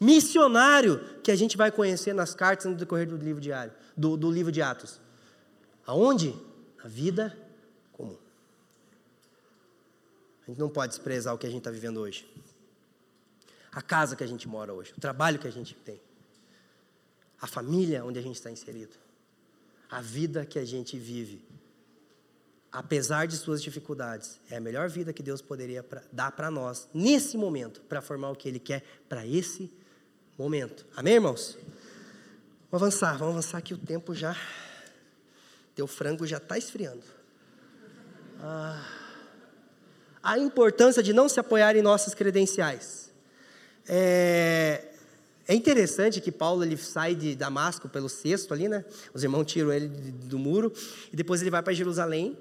[0.00, 4.30] missionário, que a gente vai conhecer nas cartas no decorrer do livro diário, do, do
[4.30, 5.00] livro de Atos.
[5.84, 6.32] Aonde?
[6.78, 7.36] Na vida
[7.92, 8.16] comum.
[10.44, 12.32] A gente não pode desprezar o que a gente está vivendo hoje.
[13.72, 16.00] A casa que a gente mora hoje, o trabalho que a gente tem,
[17.40, 18.96] a família onde a gente está inserido,
[19.90, 21.44] a vida que a gente vive,
[22.70, 27.36] apesar de suas dificuldades, é a melhor vida que Deus poderia dar para nós nesse
[27.36, 29.85] momento, para formar o que Ele quer para esse momento
[30.38, 30.84] momento.
[30.94, 31.56] Amém, irmãos?
[32.70, 34.36] Vamos avançar, vamos avançar que o tempo já.
[35.74, 37.02] Teu frango já está esfriando.
[38.40, 38.84] Ah,
[40.22, 43.10] a importância de não se apoiar em nossas credenciais.
[43.88, 44.84] É,
[45.46, 48.84] é interessante que Paulo ele sai de Damasco pelo cesto ali, né?
[49.14, 50.72] Os irmãos tiram ele do muro
[51.12, 52.36] e depois ele vai para Jerusalém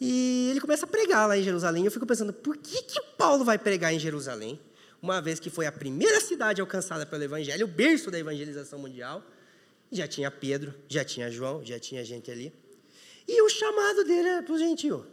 [0.00, 1.84] e ele começa a pregar lá em Jerusalém.
[1.84, 4.58] Eu fico pensando, por que que Paulo vai pregar em Jerusalém?
[5.02, 9.22] Uma vez que foi a primeira cidade alcançada pelo Evangelho, o berço da evangelização mundial.
[9.90, 12.52] Já tinha Pedro, já tinha João, já tinha gente ali.
[13.26, 15.04] E o chamado dele era para o gentio.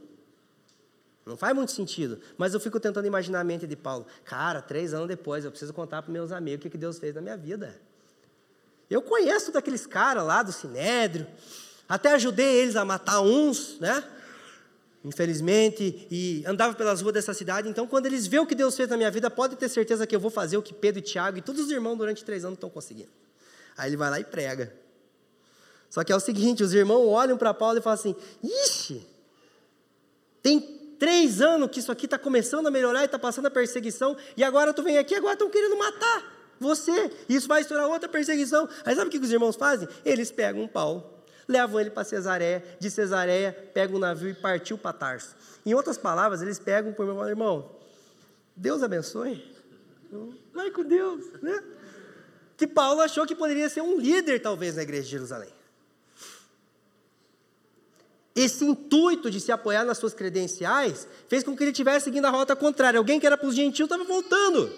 [1.25, 4.05] Não faz muito sentido, mas eu fico tentando imaginar a mente de Paulo.
[4.23, 7.21] Cara, três anos depois, eu preciso contar para meus amigos o que Deus fez na
[7.21, 7.79] minha vida.
[8.89, 11.27] Eu conheço daqueles caras lá do Sinédrio,
[11.89, 14.03] até ajudei eles a matar uns, né?
[15.07, 17.69] Infelizmente, e andava pelas ruas dessa cidade.
[17.69, 20.15] Então, quando eles veem o que Deus fez na minha vida, pode ter certeza que
[20.15, 22.57] eu vou fazer o que Pedro e Tiago e todos os irmãos durante três anos
[22.57, 23.09] estão conseguindo.
[23.77, 24.73] Aí ele vai lá e prega.
[25.89, 29.07] Só que é o seguinte: os irmãos olham para Paulo e falam assim: Ixi,
[30.43, 30.59] tem
[30.99, 34.43] três anos que isso aqui está começando a melhorar e está passando a perseguição, e
[34.43, 37.11] agora tu vem aqui, agora estão querendo matar você.
[37.29, 38.67] Isso vai estourar outra perseguição.
[38.83, 39.87] Aí sabe o que os irmãos fazem?
[40.03, 41.16] Eles pegam Paulo
[41.47, 45.35] levam ele para Cesareia, de Cesareia pegam o navio e partiu para Tarso.
[45.65, 47.71] Em outras palavras, eles pegam por meu irmão,
[48.55, 49.43] Deus abençoe,
[50.53, 51.63] vai com Deus, né?
[52.57, 55.57] Que Paulo achou que poderia ser um líder, talvez, na igreja de Jerusalém.
[58.37, 62.29] esse intuito de se apoiar nas suas credenciais fez com que ele estivesse seguindo a
[62.29, 62.99] rota contrária.
[62.99, 64.71] Alguém que era para os gentios estava voltando.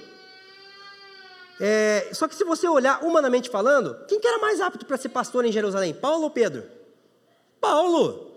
[1.59, 5.09] É, só que se você olhar humanamente falando, quem que era mais apto para ser
[5.09, 5.93] pastor em Jerusalém?
[5.93, 6.63] Paulo ou Pedro?
[7.59, 8.29] Paulo.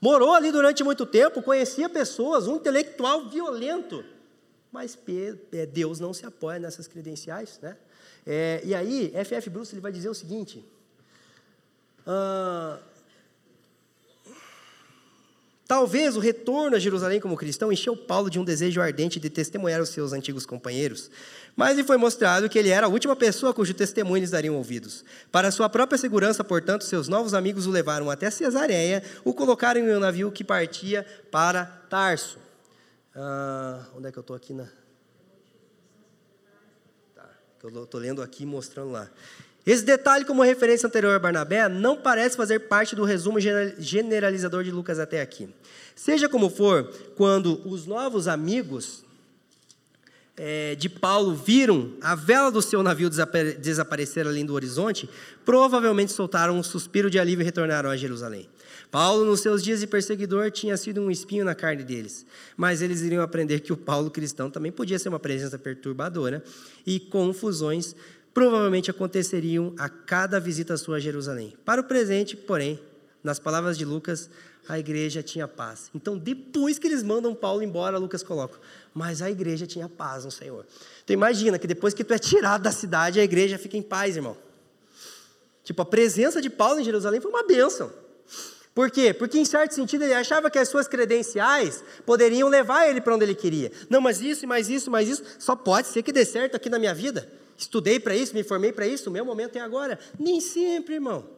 [0.00, 4.04] Morou ali durante muito tempo, conhecia pessoas, um intelectual violento.
[4.70, 4.98] Mas
[5.52, 7.76] é, Deus não se apoia nessas credenciais, né?
[8.26, 9.48] É, e aí, F.F.
[9.50, 10.64] Bruce ele vai dizer o seguinte:
[12.06, 12.78] ah,
[15.66, 19.80] Talvez o retorno a Jerusalém como cristão encheu Paulo de um desejo ardente de testemunhar
[19.80, 21.10] os seus antigos companheiros,
[21.56, 25.04] mas lhe foi mostrado que ele era a última pessoa cujo testemunho lhes dariam ouvidos.
[25.32, 29.94] Para sua própria segurança, portanto, seus novos amigos o levaram até Cesareia, o colocaram em
[29.94, 32.38] um navio que partia para Tarso.
[33.16, 34.52] Ah, onde é que eu estou aqui?
[34.52, 34.66] Na...
[37.14, 37.30] Tá,
[37.62, 39.10] eu estou lendo aqui mostrando lá.
[39.66, 44.70] Esse detalhe, como referência anterior a Barnabé, não parece fazer parte do resumo generalizador de
[44.70, 45.48] Lucas até aqui.
[45.96, 49.04] Seja como for, quando os novos amigos
[50.36, 55.08] é, de Paulo viram a vela do seu navio desaparecer além do horizonte,
[55.44, 58.48] provavelmente soltaram um suspiro de alívio e retornaram a Jerusalém.
[58.90, 62.24] Paulo, nos seus dias de perseguidor, tinha sido um espinho na carne deles,
[62.56, 66.44] mas eles iriam aprender que o Paulo cristão também podia ser uma presença perturbadora
[66.86, 67.96] e confusões
[68.34, 71.54] provavelmente aconteceriam a cada visita sua a Jerusalém.
[71.64, 72.80] Para o presente, porém,
[73.22, 74.28] nas palavras de Lucas,
[74.68, 75.88] a igreja tinha paz.
[75.94, 78.58] Então, depois que eles mandam Paulo embora, Lucas coloca,
[78.92, 80.66] mas a igreja tinha paz no Senhor.
[81.04, 84.16] Então, imagina que depois que tu é tirado da cidade, a igreja fica em paz,
[84.16, 84.36] irmão.
[85.62, 87.90] Tipo, a presença de Paulo em Jerusalém foi uma bênção.
[88.74, 89.14] Por quê?
[89.14, 93.24] Porque, em certo sentido, ele achava que as suas credenciais poderiam levar ele para onde
[93.24, 93.70] ele queria.
[93.88, 96.80] Não, mas isso, mais isso, mais isso, só pode ser que dê certo aqui na
[96.80, 97.30] minha vida.
[97.56, 99.98] Estudei para isso, me formei para isso, o meu momento é agora.
[100.18, 101.34] Nem sempre, irmão.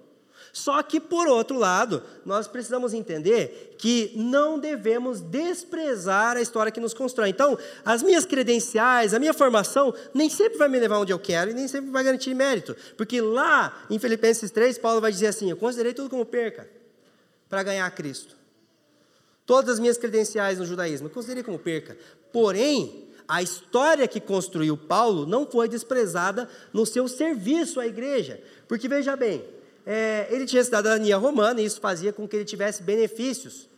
[0.53, 6.81] Só que, por outro lado, nós precisamos entender que não devemos desprezar a história que
[6.81, 7.29] nos constrói.
[7.29, 11.51] Então, as minhas credenciais, a minha formação, nem sempre vai me levar onde eu quero
[11.51, 12.75] e nem sempre vai garantir mérito.
[12.97, 16.67] Porque lá, em Filipenses 3, Paulo vai dizer assim: Eu considerei tudo como perca
[17.49, 18.35] para ganhar Cristo.
[19.45, 21.97] Todas as minhas credenciais no judaísmo, eu considerei como perca.
[22.33, 28.41] Porém, a história que construiu Paulo não foi desprezada no seu serviço à igreja.
[28.69, 29.45] Porque veja bem,
[29.85, 33.69] é, ele tinha cidadania romana e isso fazia com que ele tivesse benefícios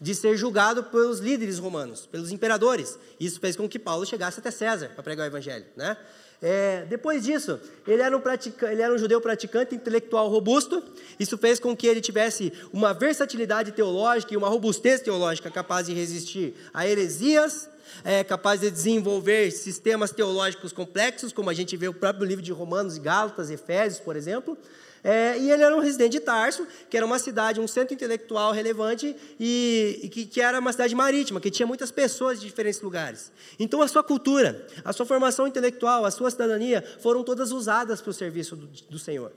[0.00, 2.98] de ser julgado pelos líderes romanos, pelos imperadores.
[3.18, 5.64] Isso fez com que Paulo chegasse até César para pregar o evangelho.
[5.74, 5.96] Né?
[6.42, 8.22] É, depois disso, ele era, um
[8.70, 10.82] ele era um judeu praticante intelectual robusto.
[11.18, 15.94] Isso fez com que ele tivesse uma versatilidade teológica e uma robustez teológica capaz de
[15.94, 17.70] resistir a heresias
[18.04, 22.52] é capaz de desenvolver sistemas teológicos complexos, como a gente vê o próprio livro de
[22.52, 24.56] Romanos e Gálatas, Efésios, por exemplo.
[25.04, 28.50] É, e ele era um residente de Tarso, que era uma cidade, um centro intelectual
[28.50, 32.80] relevante e, e que, que, era uma cidade marítima, que tinha muitas pessoas de diferentes
[32.80, 33.30] lugares.
[33.56, 38.10] Então, a sua cultura, a sua formação intelectual, a sua cidadania foram todas usadas para
[38.10, 39.32] o serviço do, do Senhor.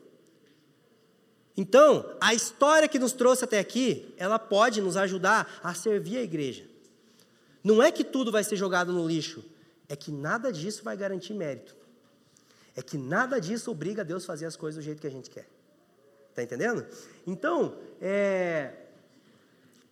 [1.56, 6.24] Então, a história que nos trouxe até aqui, ela pode nos ajudar a servir a
[6.24, 6.64] igreja.
[7.70, 9.46] Não é que tudo vai ser jogado no lixo,
[9.88, 11.76] é que nada disso vai garantir mérito.
[12.76, 15.30] É que nada disso obriga Deus a fazer as coisas do jeito que a gente
[15.30, 15.48] quer.
[16.32, 16.84] Está entendendo?
[17.28, 18.72] Então, é,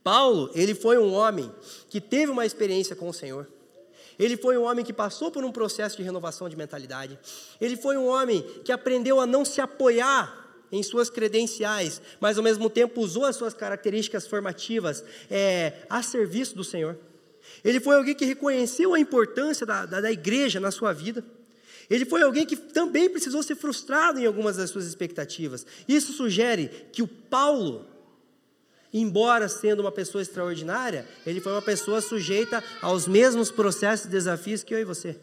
[0.03, 1.53] Paulo, ele foi um homem
[1.87, 3.47] que teve uma experiência com o Senhor.
[4.17, 7.19] Ele foi um homem que passou por um processo de renovação de mentalidade.
[7.61, 12.43] Ele foi um homem que aprendeu a não se apoiar em suas credenciais, mas ao
[12.43, 16.97] mesmo tempo usou as suas características formativas é, a serviço do Senhor.
[17.63, 21.23] Ele foi alguém que reconheceu a importância da, da, da igreja na sua vida.
[21.89, 25.65] Ele foi alguém que também precisou ser frustrado em algumas das suas expectativas.
[25.87, 27.85] Isso sugere que o Paulo,
[28.93, 34.63] embora sendo uma pessoa extraordinária, ele foi uma pessoa sujeita aos mesmos processos e desafios
[34.63, 35.17] que eu e você.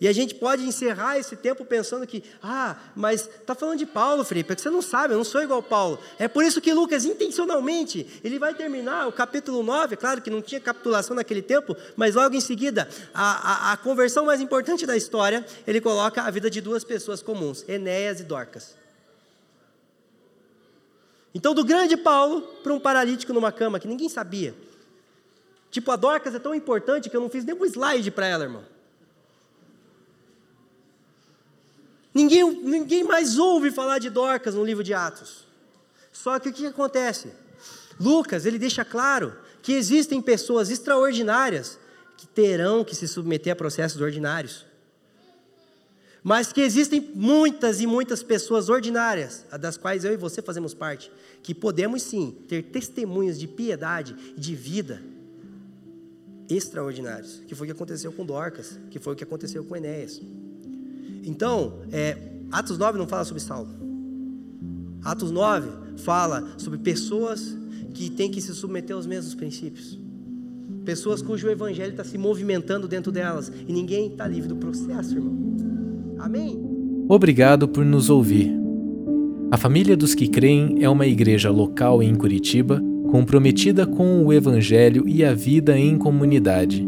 [0.00, 4.24] E a gente pode encerrar esse tempo pensando que, ah, mas está falando de Paulo,
[4.24, 5.98] Felipe, é que você não sabe, eu não sou igual Paulo.
[6.20, 10.40] É por isso que Lucas, intencionalmente, ele vai terminar o capítulo 9, claro que não
[10.40, 14.96] tinha capitulação naquele tempo, mas logo em seguida, a, a, a conversão mais importante da
[14.96, 18.76] história, ele coloca a vida de duas pessoas comuns, Enéas e Dorcas.
[21.34, 24.54] Então, do grande Paulo para um paralítico numa cama que ninguém sabia.
[25.72, 28.44] Tipo, a Dorcas é tão importante que eu não fiz nem um slide para ela,
[28.44, 28.77] irmão.
[32.18, 35.46] Ninguém, ninguém mais ouve falar de Dorcas no livro de Atos.
[36.10, 37.30] Só que o que acontece?
[38.00, 41.78] Lucas, ele deixa claro que existem pessoas extraordinárias
[42.16, 44.66] que terão que se submeter a processos ordinários.
[46.20, 51.12] Mas que existem muitas e muitas pessoas ordinárias, das quais eu e você fazemos parte,
[51.40, 55.00] que podemos sim ter testemunhos de piedade e de vida
[56.50, 60.20] extraordinários, que foi o que aconteceu com Dorcas, que foi o que aconteceu com Enéas.
[61.24, 62.16] Então, é,
[62.50, 63.68] Atos 9 não fala sobre Saulo.
[65.02, 67.56] Atos 9 fala sobre pessoas
[67.94, 69.98] que têm que se submeter aos mesmos princípios.
[70.84, 75.36] Pessoas cujo evangelho está se movimentando dentro delas e ninguém está livre do processo, irmão.
[76.18, 76.58] Amém?
[77.08, 78.58] Obrigado por nos ouvir.
[79.50, 85.08] A Família dos que Creem é uma igreja local em Curitiba comprometida com o Evangelho
[85.08, 86.87] e a vida em comunidade.